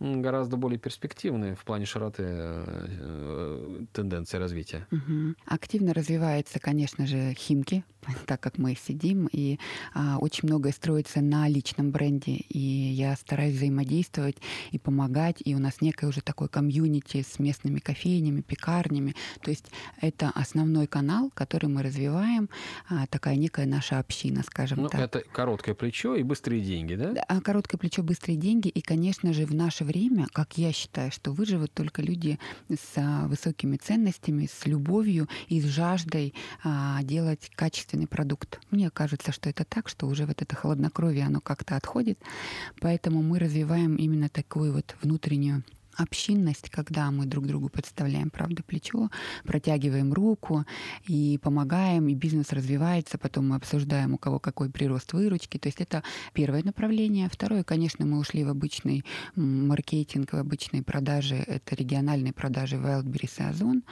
гораздо 0.00 0.56
более 0.56 0.78
перспективные 0.78 1.54
в 1.54 1.64
плане 1.64 1.86
широты 1.86 2.22
э, 2.26 3.84
тенденции 3.92 4.38
развития. 4.38 4.86
Угу. 4.90 5.34
Активно 5.46 5.92
развивается, 5.94 6.60
конечно 6.60 7.06
же, 7.06 7.34
Химки, 7.34 7.84
так 8.26 8.40
как 8.40 8.58
мы 8.58 8.74
сидим, 8.74 9.28
и 9.32 9.58
а, 9.94 10.18
очень 10.18 10.48
многое 10.48 10.72
строится 10.72 11.20
на 11.20 11.48
личном 11.48 11.90
бренде, 11.90 12.32
и 12.32 12.58
я 12.58 13.16
стараюсь 13.16 13.56
взаимодействовать 13.56 14.36
и 14.70 14.78
помогать, 14.78 15.36
и 15.44 15.54
у 15.54 15.58
нас 15.58 15.80
некое 15.80 16.06
уже 16.06 16.20
такое 16.20 16.48
комьюнити 16.48 17.22
с 17.22 17.38
местными 17.38 17.78
кофейнями, 17.80 18.40
пекарнями, 18.40 19.14
то 19.42 19.50
есть 19.50 19.66
это 20.00 20.30
основной 20.34 20.86
канал, 20.86 21.30
который 21.34 21.68
мы 21.68 21.82
развиваем, 21.82 22.48
а, 22.88 23.06
такая 23.06 23.36
некая 23.36 23.66
наша 23.66 23.98
община, 23.98 24.42
скажем 24.42 24.82
ну, 24.82 24.88
так. 24.88 25.00
Это 25.00 25.22
короткое 25.32 25.74
плечо 25.74 26.14
и 26.14 26.22
быстрые 26.22 26.60
деньги, 26.60 26.94
да? 26.94 27.12
да? 27.12 27.40
Короткое 27.40 27.78
плечо, 27.78 28.02
быстрые 28.02 28.36
деньги, 28.36 28.68
и, 28.68 28.80
конечно 28.80 29.32
же, 29.32 29.44
в 29.44 29.54
наше 29.54 29.84
время, 29.88 30.26
как 30.32 30.58
я 30.58 30.72
считаю, 30.72 31.10
что 31.10 31.32
выживут 31.32 31.72
только 31.72 32.02
люди 32.02 32.38
с 32.68 32.92
а, 32.96 33.26
высокими 33.26 33.76
ценностями, 33.76 34.46
с 34.46 34.66
любовью 34.66 35.28
и 35.48 35.60
с 35.60 35.64
жаждой 35.64 36.34
а, 36.62 37.02
делать 37.02 37.50
качественный 37.56 38.06
продукт. 38.06 38.60
Мне 38.70 38.90
кажется, 38.90 39.32
что 39.32 39.48
это 39.48 39.64
так, 39.64 39.88
что 39.88 40.06
уже 40.06 40.26
вот 40.26 40.42
это 40.42 40.54
холоднокровие, 40.54 41.24
оно 41.24 41.40
как-то 41.40 41.76
отходит. 41.76 42.18
Поэтому 42.80 43.22
мы 43.22 43.38
развиваем 43.38 43.96
именно 43.96 44.28
такую 44.28 44.72
вот 44.74 44.94
внутреннюю 45.02 45.64
общинность, 45.98 46.70
когда 46.70 47.10
мы 47.10 47.26
друг 47.26 47.46
другу 47.46 47.68
подставляем, 47.68 48.30
правда, 48.30 48.62
плечо, 48.62 49.10
протягиваем 49.44 50.12
руку 50.12 50.64
и 51.06 51.38
помогаем, 51.42 52.08
и 52.08 52.14
бизнес 52.14 52.52
развивается, 52.52 53.18
потом 53.18 53.48
мы 53.48 53.56
обсуждаем, 53.56 54.14
у 54.14 54.18
кого 54.18 54.38
какой 54.38 54.70
прирост 54.70 55.12
выручки. 55.12 55.58
То 55.58 55.68
есть 55.68 55.80
это 55.80 56.02
первое 56.32 56.62
направление. 56.62 57.28
Второе, 57.28 57.64
конечно, 57.64 58.06
мы 58.06 58.18
ушли 58.18 58.44
в 58.44 58.48
обычный 58.48 59.04
маркетинг, 59.34 60.32
в 60.32 60.36
обычные 60.36 60.82
продажи. 60.82 61.36
Это 61.36 61.74
региональные 61.74 62.32
продажи 62.32 62.76
Wildberries 62.76 63.40
и 63.40 63.42
Озон 63.42 63.82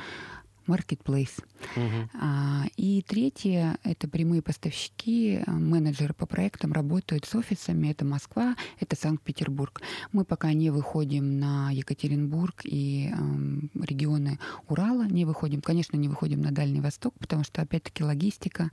marketplace. 0.67 1.43
Угу. 1.77 2.11
А, 2.21 2.65
и 2.77 3.03
третье— 3.03 3.79
это 3.85 4.09
прямые 4.09 4.43
поставщики, 4.43 5.41
менеджеры 5.47 6.15
по 6.15 6.27
проектам 6.27 6.73
работают 6.73 7.25
с 7.25 7.35
офисами. 7.35 7.89
Это 7.89 8.05
Москва, 8.05 8.57
это 8.81 8.97
Санкт-Петербург. 8.97 9.81
Мы 10.13 10.25
пока 10.25 10.53
не 10.53 10.71
выходим 10.71 11.39
на 11.39 11.71
Екатеринбург 11.71 12.63
и 12.65 13.11
э, 13.13 13.85
регионы 13.85 14.39
Урала, 14.69 15.07
не 15.07 15.25
выходим. 15.25 15.61
Конечно, 15.61 15.97
не 15.97 16.09
выходим 16.09 16.43
на 16.43 16.53
Дальний 16.53 16.81
Восток, 16.81 17.15
потому 17.19 17.45
что, 17.45 17.63
опять-таки, 17.63 18.05
логистика, 18.05 18.71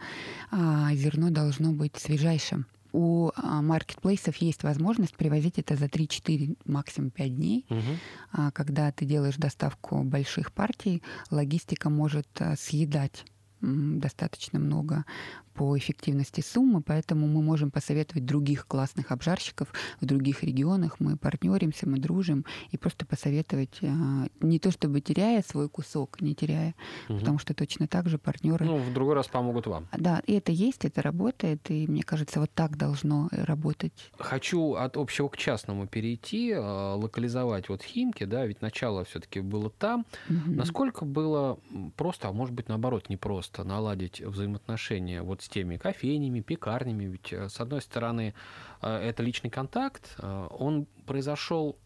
э, 0.52 0.90
зерно 0.94 1.30
должно 1.30 1.72
быть 1.72 1.98
свежайшим 1.98 2.66
у 2.94 3.32
а, 3.36 3.62
маркетплейсов 3.62 4.38
есть 4.38 4.64
возможность 4.64 5.16
привозить 5.18 5.58
это 5.58 5.76
за 5.76 5.86
3-4, 5.86 6.58
максимум 6.66 7.10
5 7.10 7.36
дней. 7.36 7.66
Угу. 7.70 8.52
Когда 8.54 8.92
ты 8.92 9.06
делаешь 9.06 9.36
доставку 9.36 10.04
больших 10.04 10.54
партий, 10.54 11.04
логистика 11.32 11.90
может 11.90 12.28
а, 12.40 12.56
съедать 12.56 13.26
достаточно 13.62 14.60
много 14.60 15.06
по 15.54 15.78
эффективности 15.78 16.42
суммы, 16.42 16.82
поэтому 16.82 17.28
мы 17.28 17.42
можем 17.42 17.72
посоветовать 17.72 18.26
других 18.26 18.68
классных 18.68 19.12
обжарщиков 19.12 19.68
в 20.02 20.06
других 20.06 20.44
регионах. 20.44 21.00
Мы 21.00 21.18
партнеримся, 21.18 21.88
мы 21.88 22.00
дружим, 22.00 22.46
и 22.72 22.78
просто 22.78 23.06
посоветовать 23.06 23.80
а, 23.82 24.28
не 24.42 24.60
то 24.60 24.72
чтобы 24.72 25.02
теряя 25.02 25.44
свой 25.44 25.70
кусок, 25.70 26.22
не 26.22 26.36
теряя, 26.36 26.74
угу. 27.08 27.20
потому 27.20 27.40
что 27.40 27.54
точно 27.54 27.88
так 27.88 28.10
же 28.10 28.18
партнеры... 28.18 28.66
Ну, 28.66 28.78
в 28.78 28.94
другой 28.94 29.16
раз 29.16 29.28
помогут 29.28 29.68
вам. 29.68 29.88
Да, 29.98 30.22
и 30.26 30.34
это 30.34 30.52
есть, 30.52 30.86
это 30.86 31.02
работает, 31.02 31.70
и 31.70 31.88
мне 31.88 32.04
кажется, 32.04 32.40
вот 32.40 32.52
так 32.54 32.78
должно 32.78 33.30
работать. 33.32 34.12
Хочу 34.18 34.74
от 34.74 34.98
общего 34.98 35.30
к 35.30 35.38
частному 35.38 35.88
перейти, 35.88 36.54
а, 36.56 36.96
локализовать 36.96 37.70
вот 37.70 37.84
Химки, 37.84 38.24
да, 38.26 38.46
ведь 38.46 38.62
начало 38.62 39.06
все-таки 39.06 39.40
было 39.42 39.70
там. 39.70 40.06
Угу. 40.30 40.52
Насколько 40.52 41.06
было 41.06 41.60
просто, 41.96 42.30
а 42.30 42.32
может 42.32 42.54
быть, 42.54 42.68
наоборот, 42.70 43.10
не 43.10 43.18
просто 43.18 43.64
наладить 43.64 44.22
взаимоотношения 44.22 45.22
вот 45.22 45.43
с 45.44 45.50
теми 45.50 45.78
кофейнями, 45.78 46.42
пекарнями. 46.42 47.06
Ведь, 47.06 47.34
э, 47.34 47.50
с 47.50 47.60
одной 47.60 47.82
стороны, 47.82 48.34
э, 48.82 49.10
это 49.10 49.24
личный 49.24 49.50
контакт, 49.50 50.16
э, 50.18 50.48
он 50.52 50.88
произошел 51.06 51.78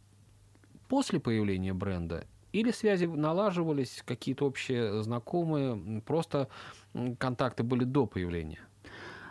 после 0.88 1.20
появления 1.20 1.74
бренда 1.74 2.26
или 2.54 2.72
связи 2.72 3.06
налаживались, 3.06 4.04
какие-то 4.06 4.46
общие 4.46 5.04
знакомые, 5.04 6.02
просто 6.02 6.48
контакты 7.20 7.64
были 7.64 7.84
до 7.84 8.06
появления? 8.06 8.60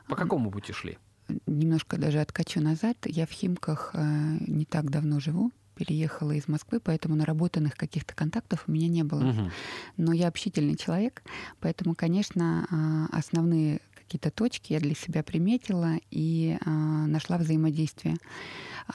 По 0.08 0.16
какому 0.16 0.50
пути 0.50 0.72
шли? 0.72 0.98
Немножко 1.46 1.98
даже 1.98 2.20
откачу 2.20 2.60
назад. 2.60 2.96
Я 3.06 3.26
в 3.26 3.30
Химках 3.30 3.94
не 3.94 4.64
так 4.64 4.90
давно 4.90 5.18
живу, 5.18 5.50
переехала 5.74 6.32
из 6.32 6.46
Москвы, 6.46 6.78
поэтому 6.78 7.16
наработанных 7.16 7.74
каких-то 7.74 8.14
контактов 8.14 8.64
у 8.68 8.72
меня 8.72 8.88
не 8.88 9.02
было. 9.02 9.30
Угу. 9.30 9.50
Но 9.96 10.12
я 10.12 10.28
общительный 10.28 10.76
человек, 10.76 11.22
поэтому, 11.60 11.94
конечно, 11.96 13.08
основные 13.10 13.80
какие-то 14.06 14.30
точки 14.30 14.72
я 14.72 14.80
для 14.80 14.94
себя 14.94 15.22
приметила 15.22 15.94
и 16.10 16.56
а, 16.64 16.70
нашла 16.70 17.38
взаимодействие. 17.38 18.16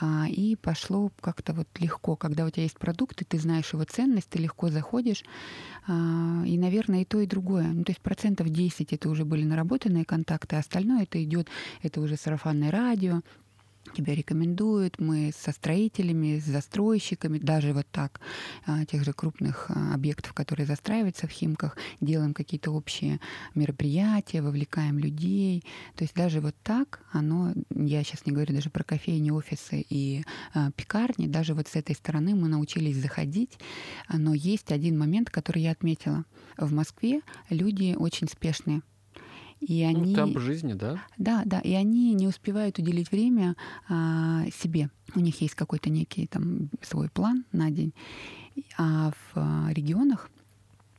А, 0.00 0.26
и 0.26 0.56
пошло 0.56 1.12
как-то 1.20 1.52
вот 1.52 1.68
легко, 1.78 2.16
когда 2.16 2.46
у 2.46 2.50
тебя 2.50 2.62
есть 2.62 2.78
продукт, 2.78 3.20
и 3.20 3.24
ты 3.24 3.38
знаешь 3.38 3.72
его 3.72 3.84
ценность, 3.84 4.28
ты 4.30 4.38
легко 4.38 4.68
заходишь. 4.68 5.22
А, 5.86 6.42
и, 6.46 6.56
наверное, 6.56 7.02
и 7.02 7.04
то, 7.04 7.20
и 7.20 7.26
другое. 7.26 7.68
Ну, 7.68 7.84
то 7.84 7.90
есть 7.90 8.00
процентов 8.00 8.48
10 8.48 8.92
это 8.92 9.10
уже 9.10 9.24
были 9.24 9.44
наработанные 9.44 10.06
контакты, 10.06 10.56
а 10.56 10.60
остальное 10.60 11.02
это 11.02 11.22
идет, 11.22 11.48
это 11.82 12.00
уже 12.00 12.16
сарафанное 12.16 12.70
радио, 12.70 13.20
тебя 13.94 14.14
рекомендуют, 14.14 14.98
мы 14.98 15.32
со 15.36 15.52
строителями, 15.52 16.38
с 16.38 16.44
застройщиками, 16.44 17.38
даже 17.38 17.72
вот 17.72 17.86
так, 17.90 18.20
а, 18.66 18.84
тех 18.84 19.04
же 19.04 19.12
крупных 19.12 19.66
а, 19.68 19.94
объектов, 19.94 20.32
которые 20.32 20.66
застраиваются 20.66 21.26
в 21.26 21.30
Химках, 21.30 21.76
делаем 22.00 22.34
какие-то 22.34 22.70
общие 22.70 23.20
мероприятия, 23.54 24.42
вовлекаем 24.42 24.98
людей. 24.98 25.64
То 25.96 26.04
есть 26.04 26.14
даже 26.14 26.40
вот 26.40 26.54
так 26.62 27.00
оно, 27.12 27.52
я 27.70 28.02
сейчас 28.04 28.26
не 28.26 28.32
говорю 28.32 28.54
даже 28.54 28.70
про 28.70 28.84
кофейни, 28.84 29.30
офисы 29.30 29.84
и 29.88 30.24
а, 30.54 30.70
пекарни, 30.72 31.26
даже 31.26 31.54
вот 31.54 31.68
с 31.68 31.76
этой 31.76 31.94
стороны 31.94 32.34
мы 32.34 32.48
научились 32.48 32.96
заходить, 32.96 33.58
но 34.08 34.34
есть 34.34 34.72
один 34.72 34.98
момент, 34.98 35.30
который 35.30 35.62
я 35.62 35.72
отметила. 35.72 36.24
В 36.56 36.72
Москве 36.72 37.20
люди 37.50 37.94
очень 37.98 38.28
спешные. 38.28 38.82
И 39.62 39.88
ну, 39.92 40.00
они... 40.00 40.14
темп 40.14 40.38
жизни, 40.38 40.72
да? 40.74 41.00
Да, 41.18 41.42
да. 41.46 41.60
И 41.60 41.72
они 41.72 42.14
не 42.14 42.26
успевают 42.26 42.78
уделить 42.78 43.12
время 43.12 43.56
а, 43.88 44.44
себе. 44.50 44.90
У 45.14 45.20
них 45.20 45.40
есть 45.40 45.54
какой-то 45.54 45.88
некий 45.88 46.26
там 46.26 46.68
свой 46.82 47.08
план 47.08 47.44
на 47.52 47.70
день. 47.70 47.94
А 48.76 49.12
в 49.32 49.72
регионах 49.72 50.28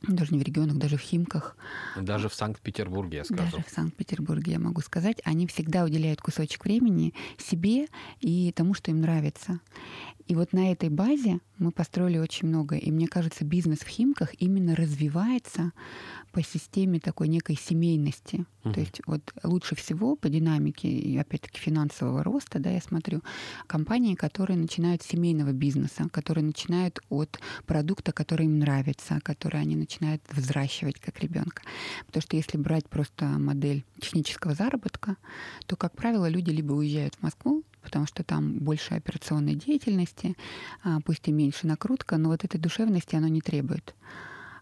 даже 0.08 0.32
не 0.32 0.38
в 0.38 0.42
регионах, 0.42 0.76
даже 0.76 0.96
в 0.96 1.00
Химках. 1.00 1.56
Даже 1.96 2.28
в 2.28 2.34
Санкт-Петербурге, 2.34 3.18
я 3.18 3.24
скажу. 3.24 3.42
Даже 3.42 3.64
в 3.64 3.70
Санкт-Петербурге, 3.70 4.52
я 4.52 4.58
могу 4.58 4.80
сказать. 4.80 5.20
Они 5.24 5.46
всегда 5.46 5.84
уделяют 5.84 6.20
кусочек 6.20 6.64
времени 6.64 7.14
себе 7.38 7.86
и 8.20 8.52
тому, 8.52 8.74
что 8.74 8.90
им 8.90 9.00
нравится. 9.00 9.60
И 10.26 10.34
вот 10.34 10.52
на 10.52 10.72
этой 10.72 10.88
базе 10.88 11.40
мы 11.58 11.70
построили 11.70 12.18
очень 12.18 12.48
много. 12.48 12.76
И 12.76 12.90
мне 12.90 13.06
кажется, 13.06 13.44
бизнес 13.44 13.80
в 13.80 13.88
Химках 13.88 14.30
именно 14.40 14.74
развивается 14.74 15.72
по 16.32 16.42
системе 16.42 16.98
такой 16.98 17.28
некой 17.28 17.56
семейности. 17.56 18.44
Uh-huh. 18.64 18.72
То 18.72 18.80
есть 18.80 19.00
вот 19.06 19.32
лучше 19.42 19.76
всего 19.76 20.16
по 20.16 20.28
динамике, 20.28 20.88
и 20.88 21.16
опять-таки 21.16 21.60
финансового 21.60 22.24
роста, 22.24 22.58
да, 22.58 22.70
я 22.70 22.80
смотрю, 22.80 23.22
компании, 23.66 24.14
которые 24.14 24.56
начинают 24.56 25.02
с 25.02 25.06
семейного 25.06 25.52
бизнеса, 25.52 26.08
которые 26.10 26.44
начинают 26.44 27.00
от 27.10 27.38
продукта, 27.66 28.12
который 28.12 28.46
им 28.46 28.58
нравится, 28.58 29.20
который 29.22 29.60
они 29.60 29.76
начинают 29.76 30.22
взращивать 30.30 30.98
как 31.00 31.20
ребенка. 31.20 31.62
Потому 32.06 32.22
что 32.22 32.36
если 32.36 32.56
брать 32.56 32.88
просто 32.88 33.26
модель 33.26 33.84
технического 34.00 34.54
заработка, 34.54 35.16
то, 35.66 35.76
как 35.76 35.94
правило, 35.94 36.28
люди 36.28 36.50
либо 36.50 36.72
уезжают 36.72 37.14
в 37.14 37.22
Москву, 37.22 37.62
потому 37.84 38.06
что 38.06 38.24
там 38.24 38.58
больше 38.58 38.94
операционной 38.94 39.54
деятельности, 39.54 40.36
а, 40.82 41.00
пусть 41.04 41.28
и 41.28 41.32
меньше 41.32 41.66
накрутка, 41.66 42.16
но 42.16 42.30
вот 42.30 42.44
этой 42.44 42.58
душевности 42.58 43.14
оно 43.14 43.28
не 43.28 43.40
требует. 43.40 43.94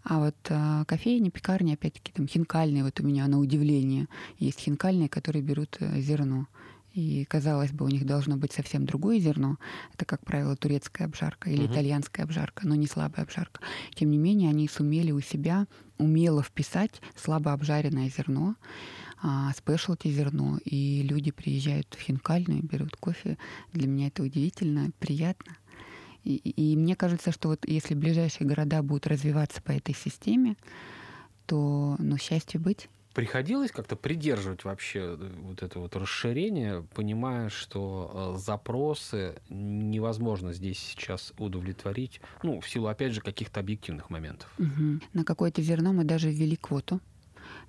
А 0.05 0.19
вот 0.19 0.35
э, 0.49 0.85
кофейни, 0.87 1.31
пекарни, 1.31 1.75
опять-таки, 1.75 2.11
там 2.13 2.27
хинкальные, 2.27 2.83
вот 2.83 2.99
у 2.99 3.07
меня 3.07 3.27
на 3.29 3.39
удивление 3.39 4.09
есть 4.39 4.59
хинкальные, 4.59 5.09
которые 5.09 5.43
берут 5.43 5.77
э, 5.79 6.01
зерно. 6.01 6.49
И, 6.93 7.25
казалось 7.25 7.71
бы, 7.71 7.87
у 7.87 7.89
них 7.89 8.05
должно 8.05 8.37
быть 8.37 8.53
совсем 8.53 8.85
другое 8.85 9.19
зерно. 9.21 9.59
Это, 9.95 10.05
как 10.05 10.25
правило, 10.25 10.57
турецкая 10.57 11.07
обжарка 11.07 11.49
или 11.49 11.65
uh-huh. 11.65 11.73
итальянская 11.73 12.27
обжарка, 12.27 12.67
но 12.67 12.75
не 12.75 12.87
слабая 12.87 13.25
обжарка. 13.25 13.61
Тем 13.95 14.11
не 14.11 14.19
менее, 14.19 14.51
они 14.51 14.69
сумели 14.69 15.13
у 15.13 15.21
себя 15.21 15.67
умело 15.99 16.43
вписать 16.43 17.01
слабо 17.17 17.53
обжаренное 17.53 18.11
зерно, 18.11 18.57
спешлти 19.57 20.09
зерно, 20.09 20.59
и 20.65 21.03
люди 21.03 21.31
приезжают 21.31 21.95
в 21.95 22.01
хинкальную, 22.01 22.63
берут 22.63 22.97
кофе. 22.97 23.39
Для 23.73 23.87
меня 23.87 24.09
это 24.09 24.23
удивительно, 24.23 24.91
приятно. 24.99 25.57
И, 26.25 26.37
и 26.37 26.77
мне 26.77 26.97
кажется, 26.97 27.33
что 27.33 27.49
вот 27.49 27.67
если 27.67 27.95
ближайшие 27.95 28.47
города 28.47 28.83
будут 28.83 29.07
развиваться 29.07 29.61
по 29.63 29.73
этой 29.73 29.95
системе, 29.95 30.57
то, 31.47 31.97
ну, 31.99 32.17
счастью 32.17 32.61
быть. 32.61 32.89
Приходилось 33.15 33.71
как-то 33.71 33.95
придерживать 33.95 34.65
вообще 34.65 35.17
э, 35.19 35.31
вот 35.43 35.63
это 35.63 35.79
вот 35.81 35.95
расширение, 35.97 36.83
понимая, 36.95 37.51
что 37.51 38.35
э, 38.35 38.39
запросы 38.39 39.35
невозможно 39.51 40.53
здесь 40.53 40.79
сейчас 40.79 41.35
удовлетворить, 41.37 42.21
ну, 42.43 42.61
в 42.61 42.69
силу, 42.69 42.87
опять 42.87 43.13
же, 43.13 43.21
каких-то 43.21 43.61
объективных 43.61 44.09
моментов. 44.09 44.51
Угу. 44.59 45.01
На 45.13 45.25
какое-то 45.25 45.61
зерно 45.61 45.93
мы 45.93 46.05
даже 46.05 46.31
ввели 46.31 46.57
квоту. 46.57 47.01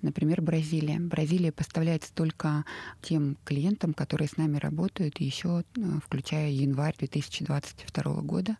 Например, 0.04 0.42
Бразилия. 0.42 1.00
Бразилия 1.00 1.54
поставляется 1.54 2.14
только 2.14 2.66
тем 3.02 3.38
клиентам, 3.46 3.94
которые 3.94 4.28
с 4.28 4.36
нами 4.36 4.58
работают, 4.58 5.20
еще 5.22 5.64
э, 5.78 5.82
включая 6.06 6.52
январь 6.52 6.94
2022 6.98 8.22
года, 8.22 8.58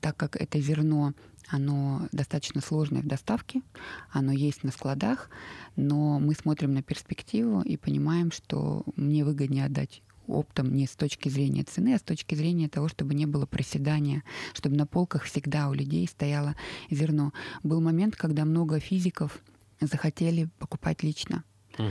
так 0.00 0.16
как 0.16 0.34
это 0.34 0.58
зерно 0.60 1.12
оно 1.50 2.08
достаточно 2.10 2.60
сложное 2.60 3.02
в 3.02 3.06
доставке, 3.06 3.62
оно 4.10 4.32
есть 4.32 4.64
на 4.64 4.70
складах, 4.70 5.30
но 5.76 6.18
мы 6.18 6.34
смотрим 6.34 6.72
на 6.72 6.82
перспективу 6.82 7.60
и 7.60 7.76
понимаем, 7.76 8.32
что 8.32 8.84
мне 8.96 9.24
выгоднее 9.24 9.66
отдать 9.66 10.02
оптом 10.26 10.74
не 10.74 10.86
с 10.86 10.96
точки 10.96 11.28
зрения 11.28 11.64
цены, 11.64 11.94
а 11.94 11.98
с 11.98 12.02
точки 12.02 12.34
зрения 12.34 12.68
того, 12.68 12.88
чтобы 12.88 13.14
не 13.14 13.26
было 13.26 13.44
проседания, 13.44 14.22
чтобы 14.54 14.76
на 14.76 14.86
полках 14.86 15.24
всегда 15.24 15.68
у 15.68 15.74
людей 15.74 16.06
стояло 16.06 16.54
зерно. 16.90 17.32
Был 17.62 17.80
момент, 17.80 18.16
когда 18.16 18.44
много 18.44 18.80
физиков 18.80 19.38
захотели 19.80 20.48
покупать 20.58 21.02
лично. 21.02 21.44
Угу. 21.78 21.86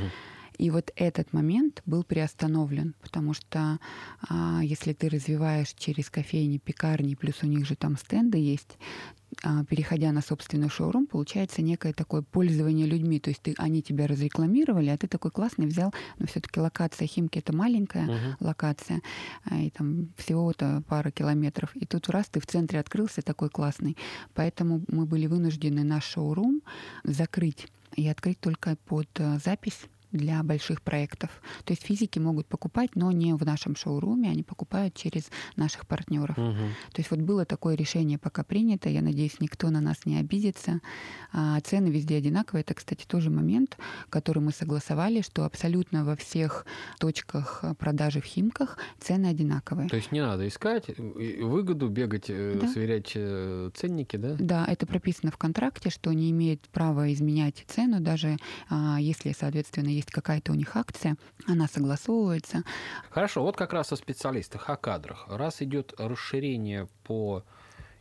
И 0.57 0.71
вот 0.71 0.91
этот 0.95 1.33
момент 1.33 1.81
был 1.85 2.03
приостановлен, 2.03 2.95
потому 3.01 3.33
что 3.33 3.79
а, 4.27 4.61
если 4.63 4.93
ты 4.93 5.07
развиваешь 5.09 5.73
через 5.77 6.09
кофейни, 6.09 6.57
пекарни, 6.57 7.15
плюс 7.15 7.43
у 7.43 7.47
них 7.47 7.65
же 7.67 7.75
там 7.75 7.95
стенды 7.95 8.39
есть, 8.39 8.77
а, 9.43 9.63
переходя 9.65 10.11
на 10.11 10.21
собственный 10.21 10.69
шоурум, 10.69 11.05
получается 11.05 11.61
некое 11.61 11.93
такое 11.93 12.23
пользование 12.23 12.87
людьми. 12.87 13.19
То 13.19 13.29
есть 13.29 13.41
ты, 13.43 13.53
они 13.57 13.83
тебя 13.83 14.07
разрекламировали, 14.07 14.89
а 14.89 14.97
ты 14.97 15.07
такой 15.07 15.29
классный 15.29 15.67
взял, 15.67 15.93
но 16.17 16.25
все-таки 16.25 16.59
локация 16.59 17.07
Химки 17.07 17.37
это 17.37 17.55
маленькая 17.55 18.07
uh-huh. 18.07 18.35
локация, 18.39 19.01
а, 19.43 19.59
и 19.59 19.69
там 19.69 20.09
всего-то 20.17 20.81
пара 20.87 21.11
километров. 21.11 21.75
И 21.75 21.85
тут 21.85 22.09
раз 22.09 22.29
ты 22.29 22.39
в 22.39 22.47
центре 22.47 22.79
открылся 22.79 23.21
такой 23.21 23.49
классный. 23.49 23.95
Поэтому 24.33 24.83
мы 24.87 25.05
были 25.05 25.27
вынуждены 25.27 25.83
наш 25.83 26.05
шоурум 26.05 26.63
закрыть 27.03 27.67
и 27.97 28.07
открыть 28.07 28.39
только 28.39 28.77
под 28.85 29.09
э, 29.19 29.39
запись 29.43 29.81
для 30.11 30.41
больших 30.43 30.81
проектов. 30.81 31.29
То 31.63 31.73
есть 31.73 31.83
физики 31.83 32.19
могут 32.19 32.47
покупать, 32.47 32.95
но 32.95 33.11
не 33.11 33.33
в 33.33 33.45
нашем 33.45 33.75
шоуруме, 33.75 34.29
они 34.29 34.43
покупают 34.43 34.93
через 34.95 35.29
наших 35.55 35.87
партнеров. 35.87 36.37
Угу. 36.37 36.53
То 36.93 36.99
есть 36.99 37.11
вот 37.11 37.19
было 37.19 37.45
такое 37.45 37.75
решение 37.75 38.17
пока 38.17 38.43
принято, 38.43 38.89
я 38.89 39.01
надеюсь, 39.01 39.39
никто 39.39 39.69
на 39.69 39.81
нас 39.81 40.05
не 40.05 40.17
обидится. 40.17 40.81
А 41.31 41.59
цены 41.61 41.87
везде 41.87 42.17
одинаковые. 42.17 42.61
Это, 42.61 42.73
кстати, 42.73 43.05
тоже 43.05 43.29
момент, 43.29 43.77
который 44.09 44.39
мы 44.39 44.51
согласовали, 44.51 45.21
что 45.21 45.43
абсолютно 45.43 46.05
во 46.05 46.15
всех 46.15 46.65
точках 46.99 47.63
продажи 47.77 48.21
в 48.21 48.25
Химках 48.25 48.77
цены 48.99 49.27
одинаковые. 49.27 49.89
То 49.89 49.97
есть 49.97 50.11
не 50.11 50.21
надо 50.21 50.47
искать 50.47 50.85
выгоду, 50.97 51.89
бегать, 51.89 52.25
э, 52.29 52.59
да. 52.61 52.67
сверять 52.67 53.11
э, 53.15 53.69
ценники, 53.75 54.15
да? 54.17 54.35
Да, 54.39 54.65
это 54.65 54.85
прописано 54.85 55.31
в 55.31 55.37
контракте, 55.37 55.89
что 55.89 56.11
не 56.13 56.31
имеет 56.31 56.61
права 56.69 57.11
изменять 57.13 57.65
цену, 57.67 57.99
даже 57.99 58.37
а, 58.69 58.97
если, 58.99 59.33
соответственно, 59.37 59.89
есть 59.97 60.11
какая-то 60.11 60.51
у 60.51 60.55
них 60.55 60.75
акция, 60.75 61.17
она 61.45 61.67
согласовывается. 61.67 62.63
Хорошо, 63.09 63.43
вот 63.43 63.57
как 63.57 63.73
раз 63.73 63.91
о 63.91 63.95
специалистах, 63.95 64.69
о 64.69 64.77
кадрах. 64.77 65.25
Раз 65.27 65.61
идет 65.61 65.93
расширение 65.97 66.87
по 67.03 67.43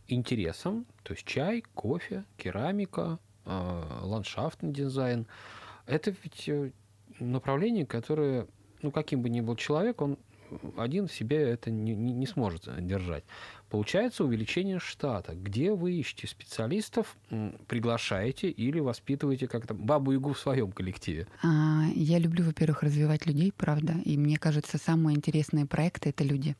интересам, 0.07 0.85
то 1.03 1.13
есть 1.13 1.25
чай, 1.25 1.63
кофе, 1.73 2.23
керамика, 2.37 3.19
э, 3.45 3.83
ландшафтный 4.01 4.71
дизайн, 4.71 5.27
это 5.85 6.15
ведь 6.23 6.47
э, 6.47 6.71
направление, 7.19 7.85
которое, 7.85 8.47
ну, 8.81 8.91
каким 8.91 9.21
бы 9.21 9.29
ни 9.29 9.41
был 9.41 9.55
человек, 9.55 10.01
он 10.01 10.17
один 10.77 11.07
в 11.07 11.13
себе 11.13 11.37
это 11.37 11.69
не, 11.69 11.95
не, 11.95 12.13
не 12.13 12.27
сможет 12.27 12.69
держать. 12.85 13.23
Получается 13.69 14.23
увеличение 14.23 14.79
штата. 14.79 15.35
Где 15.35 15.73
вы 15.73 15.93
ищете 15.93 16.27
специалистов, 16.27 17.17
приглашаете 17.67 18.49
или 18.49 18.79
воспитываете 18.79 19.47
как-то 19.47 19.73
бабу-ягу 19.73 20.33
в 20.33 20.39
своем 20.39 20.71
коллективе? 20.71 21.27
А, 21.43 21.85
я 21.93 22.19
люблю, 22.19 22.45
во-первых, 22.45 22.83
развивать 22.83 23.25
людей, 23.25 23.51
правда. 23.55 23.95
И 24.05 24.17
мне 24.17 24.37
кажется, 24.37 24.77
самые 24.77 25.17
интересные 25.17 25.65
проекты— 25.65 26.09
это 26.11 26.23
люди. 26.23 26.55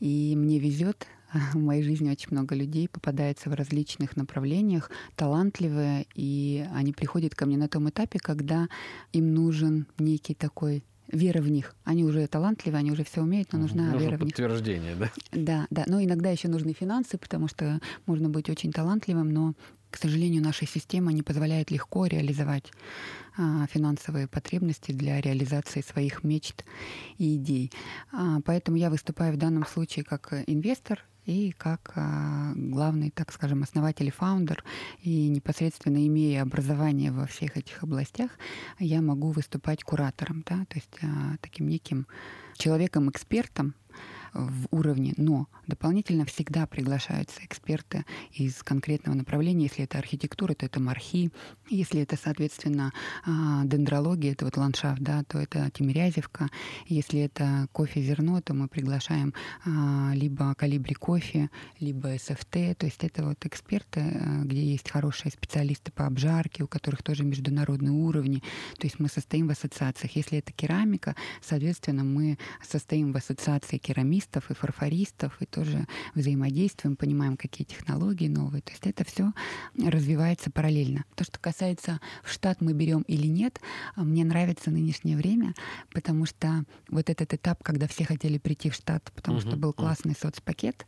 И 0.00 0.34
мне 0.36 0.58
везет, 0.58 1.06
в 1.52 1.58
моей 1.58 1.82
жизни 1.82 2.10
очень 2.10 2.28
много 2.30 2.54
людей 2.54 2.88
попадается 2.88 3.50
в 3.50 3.54
различных 3.54 4.16
направлениях, 4.16 4.90
талантливые, 5.16 6.06
и 6.14 6.66
они 6.74 6.92
приходят 6.92 7.34
ко 7.34 7.46
мне 7.46 7.56
на 7.56 7.68
том 7.68 7.88
этапе, 7.88 8.18
когда 8.18 8.68
им 9.12 9.34
нужен 9.34 9.86
некий 9.98 10.34
такой 10.34 10.82
вера 11.08 11.40
в 11.40 11.48
них. 11.48 11.74
Они 11.84 12.04
уже 12.04 12.26
талантливые, 12.26 12.80
они 12.80 12.92
уже 12.92 13.04
все 13.04 13.22
умеют, 13.22 13.52
но 13.52 13.58
нужна 13.58 13.90
Нужно 13.90 14.04
вера 14.04 14.16
в 14.16 14.22
них. 14.22 14.34
Подтверждение, 14.34 14.94
да? 14.94 15.10
Да, 15.32 15.66
да. 15.70 15.84
Но 15.86 16.02
иногда 16.02 16.30
еще 16.30 16.48
нужны 16.48 16.72
финансы, 16.72 17.18
потому 17.18 17.48
что 17.48 17.80
можно 18.06 18.28
быть 18.28 18.50
очень 18.50 18.72
талантливым, 18.72 19.30
но, 19.30 19.54
к 19.90 19.96
сожалению, 19.96 20.42
наша 20.42 20.66
система 20.66 21.12
не 21.12 21.22
позволяет 21.22 21.70
легко 21.70 22.06
реализовать 22.06 22.72
а, 23.36 23.66
финансовые 23.66 24.28
потребности 24.28 24.92
для 24.92 25.20
реализации 25.20 25.80
своих 25.80 26.24
мечт 26.24 26.64
и 27.18 27.36
идей. 27.36 27.72
А, 28.12 28.40
поэтому 28.44 28.76
я 28.76 28.90
выступаю 28.90 29.32
в 29.32 29.36
данном 29.36 29.66
случае 29.66 30.04
как 30.04 30.32
инвестор 30.46 31.04
и 31.26 31.52
как 31.52 31.92
а, 31.96 32.52
главный, 32.54 33.10
так 33.10 33.32
скажем, 33.32 33.62
основатель 33.62 34.06
и 34.06 34.10
фаундер, 34.10 34.64
и 35.02 35.28
непосредственно 35.28 36.06
имея 36.06 36.42
образование 36.42 37.10
во 37.10 37.26
всех 37.26 37.56
этих 37.56 37.82
областях, 37.82 38.30
я 38.78 39.02
могу 39.02 39.32
выступать 39.32 39.82
куратором, 39.82 40.44
да, 40.48 40.64
то 40.68 40.76
есть 40.76 40.98
а, 41.02 41.36
таким 41.40 41.68
неким 41.68 42.06
человеком-экспертом, 42.56 43.74
в 44.36 44.66
уровне, 44.70 45.14
но 45.16 45.48
дополнительно 45.66 46.24
всегда 46.24 46.66
приглашаются 46.66 47.44
эксперты 47.44 48.04
из 48.32 48.62
конкретного 48.62 49.16
направления. 49.16 49.64
Если 49.64 49.84
это 49.84 49.98
архитектура, 49.98 50.54
то 50.54 50.66
это 50.66 50.80
мархи. 50.80 51.30
Если 51.68 52.00
это, 52.00 52.16
соответственно, 52.22 52.92
а, 53.24 53.64
дендрология, 53.64 54.32
это 54.32 54.44
вот 54.44 54.56
ландшафт, 54.56 55.00
да, 55.00 55.24
то 55.24 55.38
это 55.38 55.70
Тимирязевка. 55.70 56.48
Если 56.86 57.20
это 57.20 57.68
кофе-зерно, 57.72 58.40
то 58.40 58.54
мы 58.54 58.68
приглашаем 58.68 59.34
а, 59.64 60.12
либо 60.14 60.54
калибри 60.54 60.94
кофе, 60.94 61.50
либо 61.80 62.16
СФТ. 62.18 62.76
То 62.78 62.86
есть 62.86 63.02
это 63.02 63.24
вот 63.24 63.44
эксперты, 63.46 64.00
а, 64.00 64.42
где 64.44 64.62
есть 64.62 64.90
хорошие 64.90 65.32
специалисты 65.32 65.92
по 65.92 66.06
обжарке, 66.06 66.62
у 66.62 66.68
которых 66.68 67.02
тоже 67.02 67.24
международные 67.24 67.92
уровни. 67.92 68.42
То 68.78 68.86
есть 68.86 69.00
мы 69.00 69.08
состоим 69.08 69.48
в 69.48 69.50
ассоциациях. 69.50 70.16
Если 70.16 70.38
это 70.38 70.52
керамика, 70.52 71.16
соответственно, 71.40 72.04
мы 72.04 72.38
состоим 72.62 73.12
в 73.12 73.16
ассоциации 73.16 73.78
керамистов, 73.78 74.25
керамистов 74.26 74.50
и 74.50 74.54
фарфористов, 74.54 75.36
и 75.40 75.46
тоже 75.46 75.86
взаимодействуем, 76.14 76.96
понимаем, 76.96 77.36
какие 77.36 77.66
технологии 77.66 78.28
новые. 78.28 78.62
То 78.62 78.72
есть 78.72 78.86
это 78.86 79.04
все 79.04 79.32
развивается 79.78 80.50
параллельно. 80.50 81.04
То, 81.14 81.24
что 81.24 81.38
касается 81.38 82.00
в 82.22 82.30
штат 82.30 82.60
мы 82.60 82.72
берем 82.72 83.02
или 83.02 83.26
нет, 83.26 83.60
а, 83.94 84.02
мне 84.02 84.24
нравится 84.24 84.70
нынешнее 84.70 85.16
время, 85.16 85.54
потому 85.92 86.26
что 86.26 86.64
вот 86.88 87.10
этот 87.10 87.34
этап, 87.34 87.62
когда 87.62 87.86
все 87.86 88.04
хотели 88.04 88.38
прийти 88.38 88.70
в 88.70 88.74
штат, 88.74 89.10
потому 89.14 89.38
uh-huh, 89.38 89.48
что 89.48 89.56
был 89.56 89.72
классный 89.72 90.14
соцпакет, 90.20 90.86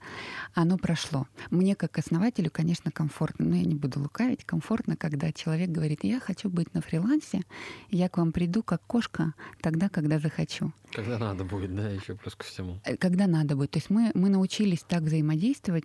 оно 0.54 0.78
прошло. 0.78 1.26
Мне 1.50 1.74
как 1.74 1.98
основателю, 1.98 2.50
конечно, 2.50 2.90
комфортно, 2.90 3.46
но 3.46 3.56
я 3.56 3.64
не 3.64 3.74
буду 3.74 4.00
лукавить, 4.00 4.44
комфортно, 4.44 4.96
когда 4.96 5.32
человек 5.32 5.70
говорит, 5.70 6.04
я 6.04 6.20
хочу 6.20 6.48
быть 6.48 6.74
на 6.74 6.80
фрилансе, 6.80 7.42
я 7.90 8.08
к 8.08 8.18
вам 8.18 8.32
приду 8.32 8.62
как 8.62 8.82
кошка 8.86 9.34
тогда, 9.60 9.88
когда 9.88 10.18
захочу. 10.18 10.72
Когда 10.92 11.18
надо 11.18 11.44
будет, 11.44 11.74
да, 11.74 11.88
еще 11.88 12.14
плюс 12.14 12.34
ко 12.34 12.44
всему. 12.44 12.80
Э, 12.84 12.96
когда 13.18 13.26
надо 13.26 13.56
будет. 13.56 13.72
То 13.72 13.78
есть 13.78 13.90
мы, 13.90 14.12
мы 14.14 14.28
научились 14.28 14.84
так 14.86 15.02
взаимодействовать, 15.02 15.84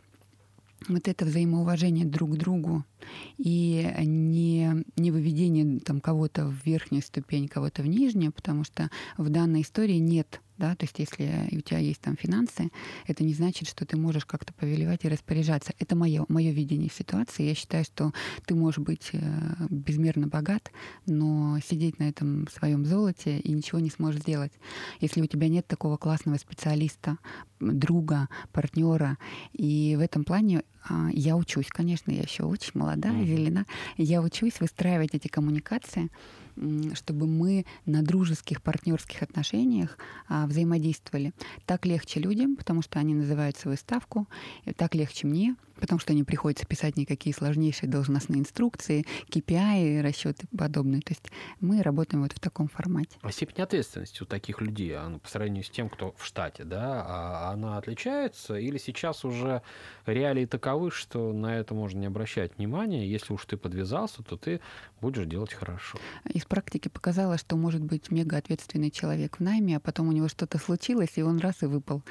вот 0.87 1.07
это 1.07 1.25
взаимоуважение 1.25 2.05
друг 2.05 2.33
к 2.33 2.37
другу 2.37 2.83
и 3.37 3.91
не, 4.01 4.83
не 4.97 5.11
выведение 5.11 5.79
там, 5.79 5.99
кого-то 5.99 6.45
в 6.45 6.65
верхнюю 6.65 7.01
ступень, 7.01 7.47
кого-то 7.47 7.81
в 7.81 7.87
нижнюю, 7.87 8.31
потому 8.31 8.63
что 8.63 8.91
в 9.17 9.29
данной 9.29 9.61
истории 9.61 9.97
нет 9.97 10.41
да, 10.63 10.75
то 10.75 10.85
есть 10.85 10.97
если 10.97 11.49
у 11.51 11.59
тебя 11.59 11.79
есть 11.79 11.99
там 11.99 12.15
финансы, 12.15 12.71
это 13.05 13.25
не 13.25 13.33
значит, 13.33 13.67
что 13.67 13.85
ты 13.85 13.97
можешь 13.97 14.25
как-то 14.25 14.53
повелевать 14.53 15.03
и 15.03 15.09
распоряжаться. 15.09 15.73
Это 15.77 15.93
мое, 15.97 16.25
мое 16.29 16.51
видение 16.51 16.89
ситуации. 16.89 17.43
Я 17.43 17.53
считаю, 17.53 17.83
что 17.83 18.13
ты 18.45 18.55
можешь 18.55 18.79
быть 18.79 19.09
э, 19.11 19.19
безмерно 19.69 20.27
богат, 20.27 20.71
но 21.05 21.59
сидеть 21.59 21.99
на 21.99 22.03
этом 22.03 22.47
своем 22.47 22.85
золоте 22.85 23.39
и 23.39 23.51
ничего 23.51 23.79
не 23.79 23.89
сможешь 23.89 24.21
сделать. 24.21 24.53
Если 25.01 25.21
у 25.21 25.25
тебя 25.25 25.49
нет 25.49 25.67
такого 25.67 25.97
классного 25.97 26.37
специалиста, 26.37 27.17
друга, 27.59 28.29
партнера, 28.53 29.17
и 29.51 29.95
в 29.97 29.99
этом 29.99 30.23
плане 30.23 30.63
а, 30.87 31.09
я 31.11 31.35
учусь, 31.35 31.67
конечно, 31.67 32.09
я 32.09 32.21
еще 32.21 32.43
очень 32.43 32.71
молодая, 32.75 33.13
mm-hmm. 33.13 33.25
зелена, 33.25 33.65
я 33.97 34.21
учусь 34.21 34.61
выстраивать 34.61 35.13
эти 35.13 35.27
коммуникации, 35.27 36.09
чтобы 36.93 37.27
мы 37.27 37.65
на 37.85 38.01
дружеских, 38.03 38.61
партнерских 38.61 39.23
отношениях 39.23 39.97
а, 40.27 40.45
взаимодействовали. 40.47 41.33
Так 41.65 41.85
легче 41.85 42.19
людям, 42.19 42.55
потому 42.55 42.81
что 42.81 42.99
они 42.99 43.13
называют 43.13 43.57
свою 43.57 43.77
ставку, 43.77 44.27
и 44.65 44.73
так 44.73 44.95
легче 44.95 45.27
мне, 45.27 45.55
потому 45.83 45.99
что 45.99 46.13
не 46.13 46.23
приходится 46.23 46.65
писать 46.65 46.95
никакие 46.95 47.35
сложнейшие 47.35 47.89
должностные 47.89 48.39
инструкции, 48.39 49.05
KPI, 49.27 50.01
расчеты 50.01 50.47
подобные. 50.57 51.01
То 51.01 51.11
есть 51.11 51.29
мы 51.59 51.81
работаем 51.81 52.23
вот 52.23 52.31
в 52.31 52.39
таком 52.39 52.69
формате. 52.69 53.17
А 53.21 53.29
степень 53.33 53.61
ответственности 53.61 54.23
у 54.23 54.25
таких 54.25 54.61
людей, 54.61 54.95
она 54.95 55.19
по 55.19 55.27
сравнению 55.27 55.65
с 55.65 55.69
тем, 55.69 55.89
кто 55.89 56.15
в 56.17 56.25
штате, 56.25 56.63
да, 56.63 57.03
а 57.05 57.51
она 57.51 57.77
отличается? 57.77 58.55
Или 58.55 58.77
сейчас 58.77 59.25
уже 59.25 59.61
реалии 60.05 60.45
таковы, 60.45 60.89
что 60.89 61.33
на 61.33 61.57
это 61.57 61.73
можно 61.73 61.99
не 61.99 62.05
обращать 62.05 62.57
внимания? 62.57 63.05
Если 63.05 63.33
уж 63.33 63.45
ты 63.45 63.57
подвязался, 63.57 64.23
то 64.23 64.37
ты 64.37 64.61
будешь 65.01 65.25
делать 65.25 65.53
хорошо. 65.53 65.99
Из 66.33 66.45
практики 66.45 66.87
показалось, 66.87 67.41
что 67.41 67.57
может 67.57 67.83
быть 67.83 68.09
мега 68.09 68.37
ответственный 68.37 68.89
человек 68.89 69.39
в 69.39 69.39
найме, 69.41 69.75
а 69.75 69.79
потом 69.81 70.07
у 70.07 70.13
него 70.13 70.29
что-то 70.29 70.59
случилось, 70.59 71.17
и 71.17 71.23
он 71.23 71.39
раз 71.39 71.61
и 71.61 71.65
выпал. 71.65 72.03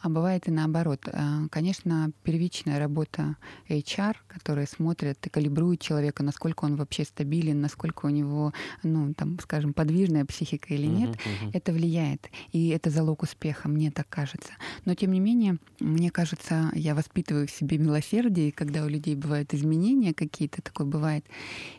А 0.00 0.08
бывает 0.08 0.48
и 0.48 0.50
наоборот. 0.50 1.08
А, 1.12 1.46
конечно, 1.52 2.10
первичная 2.24 2.80
работа 2.80 3.11
это 3.12 3.36
HR, 3.68 4.16
которые 4.28 4.66
смотрят 4.66 5.18
и 5.26 5.28
калибруют 5.28 5.80
человека, 5.80 6.22
насколько 6.22 6.64
он 6.64 6.76
вообще 6.76 7.04
стабилен, 7.04 7.60
насколько 7.60 8.06
у 8.06 8.08
него, 8.08 8.52
ну, 8.82 9.12
там, 9.14 9.38
скажем, 9.40 9.72
подвижная 9.72 10.24
психика 10.24 10.74
или 10.74 10.86
нет, 10.86 11.10
uh-huh, 11.10 11.16
uh-huh. 11.16 11.50
это 11.52 11.72
влияет. 11.72 12.30
И 12.52 12.68
это 12.68 12.90
залог 12.90 13.22
успеха, 13.22 13.68
мне 13.68 13.90
так 13.90 14.08
кажется. 14.08 14.52
Но, 14.84 14.94
тем 14.94 15.12
не 15.12 15.20
менее, 15.20 15.58
мне 15.80 16.10
кажется, 16.10 16.70
я 16.74 16.94
воспитываю 16.94 17.46
в 17.46 17.50
себе 17.50 17.78
милосердие, 17.78 18.52
когда 18.52 18.84
у 18.84 18.88
людей 18.88 19.14
бывают 19.14 19.54
изменения 19.54 20.14
какие-то, 20.14 20.62
такое 20.62 20.86
бывает. 20.86 21.24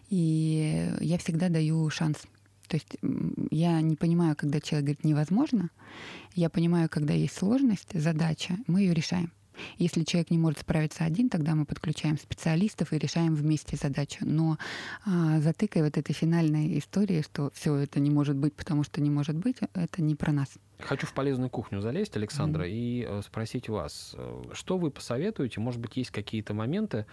И 0.10 0.92
я 1.00 1.18
всегда 1.18 1.50
даю 1.50 1.90
шанс. 1.90 2.18
То 2.68 2.78
есть 2.78 2.98
я 3.52 3.82
не 3.82 3.96
понимаю, 3.96 4.36
когда 4.36 4.60
человек 4.60 4.86
говорит 4.86 5.04
невозможно, 5.04 5.70
я 6.34 6.50
понимаю, 6.50 6.90
когда 6.90 7.14
есть 7.14 7.38
сложность, 7.38 7.90
задача, 7.94 8.58
мы 8.68 8.82
ее 8.82 8.94
решаем. 8.94 9.32
Если 9.78 10.04
человек 10.04 10.32
не 10.32 10.38
может 10.38 10.60
справиться 10.60 11.04
один, 11.04 11.30
тогда 11.30 11.56
мы 11.56 11.66
подключаем 11.66 12.18
специалистов 12.18 12.94
и 12.94 12.98
решаем 12.98 13.36
вместе 13.36 13.78
задачу. 13.78 14.20
Но 14.22 14.58
а, 15.06 15.40
затыкая 15.40 15.84
вот 15.84 15.98
этой 15.98 16.14
финальной 16.14 16.78
истории, 16.78 17.22
что 17.22 17.52
все 17.54 17.76
это 17.76 18.00
не 18.00 18.10
может 18.10 18.36
быть, 18.36 18.54
потому 18.54 18.84
что 18.84 19.02
не 19.02 19.10
может 19.10 19.36
быть, 19.36 19.58
это 19.74 20.02
не 20.02 20.16
про 20.16 20.32
нас. 20.32 20.50
Хочу 20.80 21.08
в 21.08 21.14
полезную 21.14 21.50
кухню 21.50 21.82
залезть, 21.82 22.16
Александра, 22.18 22.66
mm-hmm. 22.66 22.72
и 22.72 23.06
э, 23.08 23.22
спросить 23.22 23.70
вас, 23.70 24.16
э, 24.18 24.44
что 24.52 24.78
вы 24.78 24.92
посоветуете? 24.92 25.62
Может 25.62 25.80
быть, 25.80 25.96
есть 25.96 26.12
какие-то 26.12 26.54
моменты, 26.54 27.06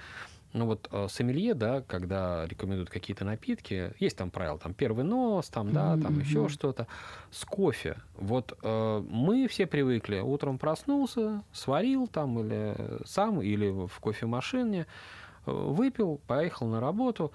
ну 0.53 0.67
вот 0.67 0.89
э, 0.91 1.07
сомелье, 1.09 1.55
да, 1.55 1.83
когда 1.83 2.47
рекомендуют 2.47 2.91
какие-то 2.91 3.25
напитки, 3.25 3.93
есть 3.99 4.17
там 4.17 4.31
правила, 4.31 4.59
там 4.59 4.75
первый 4.75 5.05
нос, 5.05 5.49
там, 5.49 5.73
да, 5.73 5.97
там 5.97 6.17
mm-hmm. 6.17 6.21
еще 6.21 6.49
что-то. 6.49 6.87
С 7.31 7.45
кофе. 7.45 7.97
Вот 8.17 8.59
э, 8.63 9.05
мы 9.09 9.47
все 9.49 9.67
привыкли, 9.67 10.19
утром 10.19 10.59
проснулся, 10.59 11.43
сварил 11.53 12.07
там 12.09 12.41
или 12.41 12.77
сам, 13.05 13.41
или 13.41 13.71
в 13.71 14.01
кофемашине, 14.01 14.87
э, 15.47 15.53
выпил, 15.53 16.21
поехал 16.27 16.67
на 16.67 16.81
работу. 16.81 17.33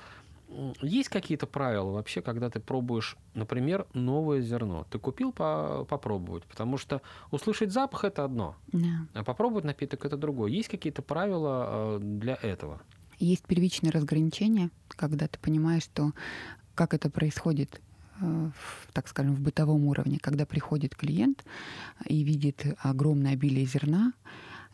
Есть 0.81 1.09
какие-то 1.09 1.47
правила 1.47 1.91
вообще, 1.91 2.21
когда 2.21 2.49
ты 2.49 2.59
пробуешь, 2.59 3.17
например, 3.33 3.87
новое 3.93 4.41
зерно? 4.41 4.85
Ты 4.91 4.99
купил 4.99 5.31
по 5.31 5.85
попробовать, 5.89 6.43
потому 6.43 6.77
что 6.77 7.01
услышать 7.31 7.71
запах 7.71 8.03
это 8.03 8.23
одно, 8.23 8.55
yeah. 8.71 9.07
а 9.13 9.23
попробовать 9.23 9.65
напиток 9.65 10.05
это 10.05 10.17
другое. 10.17 10.51
Есть 10.51 10.69
какие-то 10.69 11.01
правила 11.01 11.97
э, 11.97 11.99
для 11.99 12.37
этого? 12.41 12.81
Есть 13.19 13.45
первичное 13.45 13.91
разграничение, 13.91 14.69
когда 14.89 15.27
ты 15.27 15.39
понимаешь, 15.39 15.83
что 15.83 16.13
как 16.73 16.93
это 16.93 17.09
происходит 17.09 17.81
э, 18.21 18.49
так 18.93 19.07
скажем, 19.07 19.35
в 19.35 19.39
бытовом 19.39 19.85
уровне, 19.85 20.19
когда 20.21 20.45
приходит 20.45 20.95
клиент 20.95 21.43
и 22.05 22.23
видит 22.23 22.65
огромное 22.79 23.33
обилие 23.33 23.65
зерна, 23.65 24.13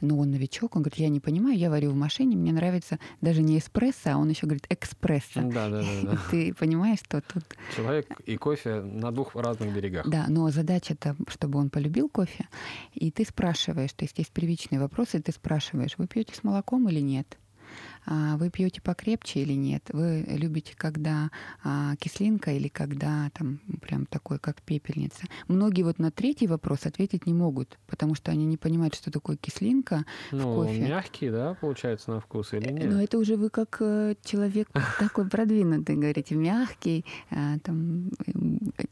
но 0.01 0.17
он 0.17 0.31
новичок, 0.31 0.75
он 0.75 0.81
говорит, 0.81 0.99
я 0.99 1.09
не 1.09 1.19
понимаю, 1.19 1.57
я 1.57 1.69
варю 1.69 1.91
в 1.91 1.95
машине, 1.95 2.35
мне 2.35 2.51
нравится 2.51 2.99
даже 3.21 3.41
не 3.41 3.59
эспрессо, 3.59 4.11
а 4.11 4.17
он 4.17 4.29
еще 4.29 4.47
говорит 4.47 4.65
экспрессо. 4.69 5.41
Да, 5.43 5.69
да, 5.69 5.83
да. 6.03 6.17
Ты 6.29 6.53
понимаешь, 6.53 6.99
что 6.99 7.21
тут... 7.21 7.43
Человек 7.75 8.07
и 8.25 8.35
кофе 8.37 8.81
на 8.81 9.11
двух 9.11 9.35
разных 9.35 9.73
берегах. 9.73 10.07
Да, 10.09 10.25
но 10.27 10.49
задача-то, 10.49 11.15
чтобы 11.27 11.59
он 11.59 11.69
полюбил 11.69 12.09
кофе, 12.09 12.47
и 12.93 13.11
ты 13.11 13.25
спрашиваешь, 13.25 13.93
то 13.93 14.03
есть 14.03 14.17
есть 14.17 14.31
первичные 14.31 14.79
вопросы, 14.79 15.21
ты 15.21 15.31
спрашиваешь, 15.31 15.95
вы 15.97 16.07
пьете 16.07 16.33
с 16.35 16.43
молоком 16.43 16.89
или 16.89 16.99
нет? 16.99 17.37
А, 18.05 18.37
вы 18.37 18.49
пьете 18.49 18.81
покрепче 18.81 19.41
или 19.41 19.53
нет? 19.53 19.83
Вы 19.91 20.25
любите, 20.27 20.73
когда 20.75 21.29
а, 21.63 21.95
кислинка 21.97 22.51
или 22.51 22.67
когда 22.67 23.29
там 23.33 23.59
прям 23.81 24.05
такой, 24.05 24.39
как 24.39 24.61
пепельница? 24.61 25.23
Многие 25.47 25.83
вот 25.83 25.99
на 25.99 26.11
третий 26.11 26.47
вопрос 26.47 26.85
ответить 26.85 27.25
не 27.25 27.33
могут, 27.33 27.77
потому 27.87 28.15
что 28.15 28.31
они 28.31 28.45
не 28.45 28.57
понимают, 28.57 28.95
что 28.95 29.11
такое 29.11 29.37
кислинка 29.37 30.05
ну, 30.31 30.51
в 30.51 30.55
кофе. 30.55 30.81
мягкий, 30.81 31.29
да, 31.29 31.55
получается, 31.55 32.11
на 32.11 32.19
вкус 32.19 32.53
или 32.53 32.71
нет? 32.71 32.91
Но 32.91 33.01
это 33.01 33.17
уже 33.17 33.35
вы 33.35 33.49
как 33.49 33.77
э, 33.79 34.15
человек 34.23 34.69
такой 34.99 35.27
продвинутый, 35.27 35.95
говорите, 35.95 36.35
мягкий, 36.35 37.05
а, 37.29 37.59
там, 37.59 38.09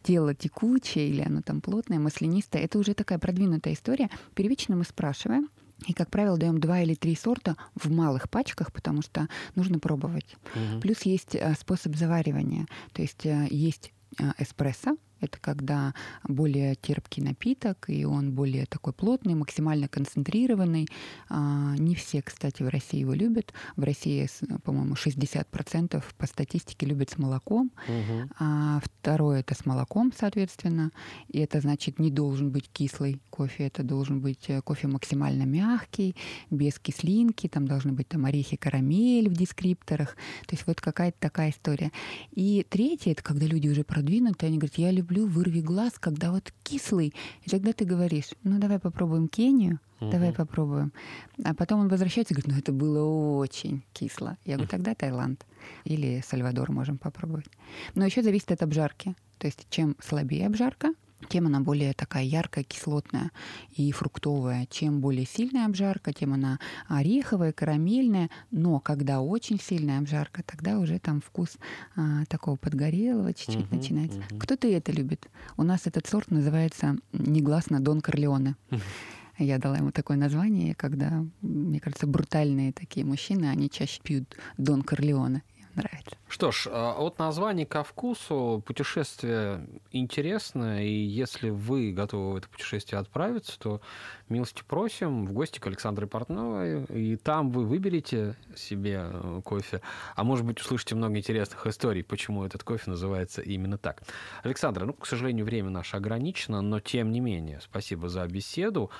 тело 0.03 0.35
текучее 0.35 1.09
или 1.09 1.21
оно 1.21 1.41
там 1.41 1.61
плотное, 1.61 1.99
маслянистое. 1.99 2.61
Это 2.61 2.77
уже 2.77 2.93
такая 2.93 3.19
продвинутая 3.19 3.73
история. 3.73 4.09
Первично 4.35 4.75
мы 4.75 4.83
спрашиваем, 4.83 5.49
и, 5.87 5.93
как 5.93 6.09
правило, 6.09 6.37
даем 6.37 6.59
два 6.59 6.81
или 6.81 6.93
три 6.93 7.15
сорта 7.15 7.55
в 7.75 7.89
малых 7.91 8.29
пачках, 8.29 8.71
потому 8.71 9.01
что 9.01 9.27
нужно 9.55 9.79
пробовать. 9.79 10.35
Угу. 10.55 10.81
Плюс 10.81 11.01
есть 11.03 11.35
э, 11.35 11.53
способ 11.59 11.95
заваривания. 11.95 12.67
То 12.93 13.01
есть 13.01 13.25
э, 13.25 13.47
есть 13.49 13.91
э, 14.19 14.31
эспрессо, 14.37 14.97
это 15.21 15.37
когда 15.39 15.93
более 16.27 16.75
терпкий 16.75 17.21
напиток, 17.23 17.89
и 17.89 18.05
он 18.05 18.31
более 18.31 18.65
такой 18.65 18.93
плотный, 18.93 19.35
максимально 19.35 19.87
концентрированный. 19.87 20.87
А, 21.29 21.75
не 21.77 21.95
все, 21.95 22.21
кстати, 22.21 22.63
в 22.63 22.69
России 22.69 22.99
его 22.99 23.13
любят. 23.13 23.53
В 23.75 23.83
России, 23.83 24.27
по-моему, 24.63 24.95
60% 24.95 26.03
по 26.17 26.27
статистике 26.27 26.85
любят 26.85 27.09
с 27.09 27.17
молоком. 27.17 27.71
Угу. 27.87 28.29
А 28.39 28.79
второе 28.83 29.41
это 29.41 29.55
с 29.55 29.65
молоком, 29.65 30.11
соответственно. 30.17 30.91
И 31.27 31.39
это 31.39 31.59
значит, 31.61 31.99
не 31.99 32.11
должен 32.11 32.51
быть 32.51 32.69
кислый 32.71 33.21
кофе, 33.29 33.67
это 33.67 33.83
должен 33.83 34.19
быть 34.21 34.45
э, 34.49 34.61
кофе 34.61 34.87
максимально 34.87 35.43
мягкий, 35.43 36.15
без 36.49 36.79
кислинки, 36.79 37.47
там 37.47 37.67
должны 37.67 37.91
быть 37.91 38.07
там 38.07 38.25
орехи, 38.25 38.55
карамель 38.57 39.29
в 39.29 39.33
дескрипторах. 39.33 40.15
То 40.45 40.55
есть 40.55 40.65
вот 40.67 40.81
какая-то 40.81 41.17
такая 41.19 41.51
история. 41.51 41.91
И 42.31 42.65
третье, 42.69 43.11
это 43.11 43.23
когда 43.23 43.45
люди 43.45 43.67
уже 43.67 43.83
продвинутые, 43.83 44.49
они 44.49 44.57
говорят, 44.57 44.77
я 44.77 44.91
люблю 44.91 45.08
люблю 45.09 45.27
вырви 45.27 45.61
глаз, 45.61 45.93
когда 45.99 46.31
вот 46.31 46.53
кислый. 46.63 47.13
И 47.43 47.49
тогда 47.49 47.73
ты 47.73 47.85
говоришь, 47.85 48.29
ну 48.43 48.59
давай 48.59 48.79
попробуем 48.79 49.27
Кению, 49.27 49.79
угу. 49.99 50.11
давай 50.11 50.33
попробуем. 50.33 50.93
А 51.43 51.53
потом 51.53 51.81
он 51.81 51.87
возвращается 51.87 52.33
и 52.33 52.37
говорит, 52.37 52.51
ну 52.51 52.59
это 52.59 52.71
было 52.71 53.03
очень 53.37 53.83
кисло. 53.93 54.37
Я 54.45 54.55
говорю, 54.55 54.69
тогда 54.69 54.93
Таиланд 54.93 55.45
или 55.83 56.23
Сальвадор 56.25 56.71
можем 56.71 56.97
попробовать. 56.97 57.47
Но 57.95 58.05
еще 58.05 58.21
зависит 58.21 58.51
от 58.51 58.61
обжарки. 58.61 59.15
То 59.37 59.47
есть 59.47 59.67
чем 59.69 59.95
слабее 59.99 60.47
обжарка, 60.47 60.93
тем 61.27 61.47
она 61.47 61.59
более 61.59 61.93
такая 61.93 62.23
яркая, 62.23 62.63
кислотная 62.63 63.31
и 63.75 63.91
фруктовая. 63.91 64.67
Чем 64.69 65.01
более 65.01 65.25
сильная 65.25 65.65
обжарка, 65.65 66.13
тем 66.13 66.33
она 66.33 66.59
ореховая, 66.87 67.51
карамельная. 67.51 68.29
Но 68.51 68.79
когда 68.79 69.21
очень 69.21 69.59
сильная 69.59 69.99
обжарка, 69.99 70.43
тогда 70.43 70.79
уже 70.79 70.99
там 70.99 71.21
вкус 71.21 71.57
а, 71.95 72.25
такого 72.25 72.55
подгорелого 72.55 73.33
чуть-чуть 73.33 73.65
uh-huh, 73.65 73.75
начинается. 73.75 74.19
Uh-huh. 74.19 74.39
Кто-то 74.39 74.67
это 74.67 74.91
любит. 74.91 75.27
У 75.57 75.63
нас 75.63 75.85
этот 75.85 76.07
сорт 76.07 76.31
называется 76.31 76.97
негласно 77.11 77.79
Дон 77.79 78.01
Корлеоне. 78.01 78.55
Я 79.37 79.57
дала 79.57 79.77
ему 79.77 79.91
такое 79.91 80.17
название, 80.17 80.75
когда, 80.75 81.25
мне 81.41 81.79
кажется, 81.79 82.07
брутальные 82.07 82.73
такие 82.73 83.05
мужчины, 83.05 83.45
они 83.45 83.69
чаще 83.69 84.01
пьют 84.01 84.35
Дон 84.57 84.81
Корлеоне 84.81 85.43
нравится. 85.75 86.17
Что 86.29 86.51
ж, 86.51 86.67
а, 86.69 86.93
от 86.93 87.17
названия 87.17 87.65
ко 87.65 87.83
вкусу 87.83 88.63
путешествие 88.65 89.67
интересное, 89.91 90.83
и 90.83 90.91
если 90.91 91.49
вы 91.49 91.91
готовы 91.91 92.33
в 92.33 92.35
это 92.35 92.47
путешествие 92.47 92.99
отправиться, 92.99 93.59
то 93.59 93.81
милости 94.29 94.63
просим 94.65 95.25
в 95.25 95.33
гости 95.33 95.59
к 95.59 95.65
Александре 95.65 96.05
Портновой, 96.05 96.83
и 96.85 97.15
там 97.15 97.49
вы 97.49 97.65
выберете 97.65 98.35
себе 98.55 99.09
э, 99.11 99.41
кофе, 99.43 99.81
а 100.15 100.23
может 100.23 100.45
быть 100.45 100.59
услышите 100.61 100.93
много 100.93 101.17
интересных 101.17 101.65
историй, 101.65 102.03
почему 102.03 102.45
этот 102.45 102.63
кофе 102.63 102.91
называется 102.91 103.41
именно 103.41 103.79
так. 103.79 104.03
Александра, 104.43 104.85
ну, 104.85 104.93
к 104.93 105.07
сожалению, 105.07 105.45
время 105.45 105.71
наше 105.71 105.97
ограничено, 105.97 106.61
но 106.61 106.79
тем 106.79 107.11
не 107.11 107.21
менее, 107.21 107.59
спасибо 107.61 108.07
за 108.07 108.25
беседу. 108.27 108.91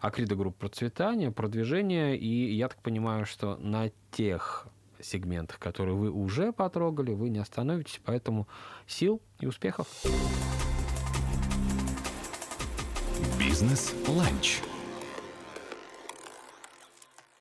Акрида 0.00 0.36
групп 0.36 0.56
процветания, 0.56 1.32
продвижения, 1.32 2.14
и 2.14 2.54
я 2.54 2.68
так 2.68 2.80
понимаю, 2.82 3.26
что 3.26 3.56
на 3.56 3.90
тех 4.12 4.68
сегментах, 5.00 5.58
которые 5.58 5.94
вы 5.94 6.10
уже 6.10 6.52
потрогали, 6.52 7.12
вы 7.12 7.28
не 7.28 7.38
остановитесь, 7.38 8.00
поэтому 8.04 8.48
сил 8.86 9.20
и 9.40 9.46
успехов. 9.46 9.86
Бизнес-ланч. 13.38 14.60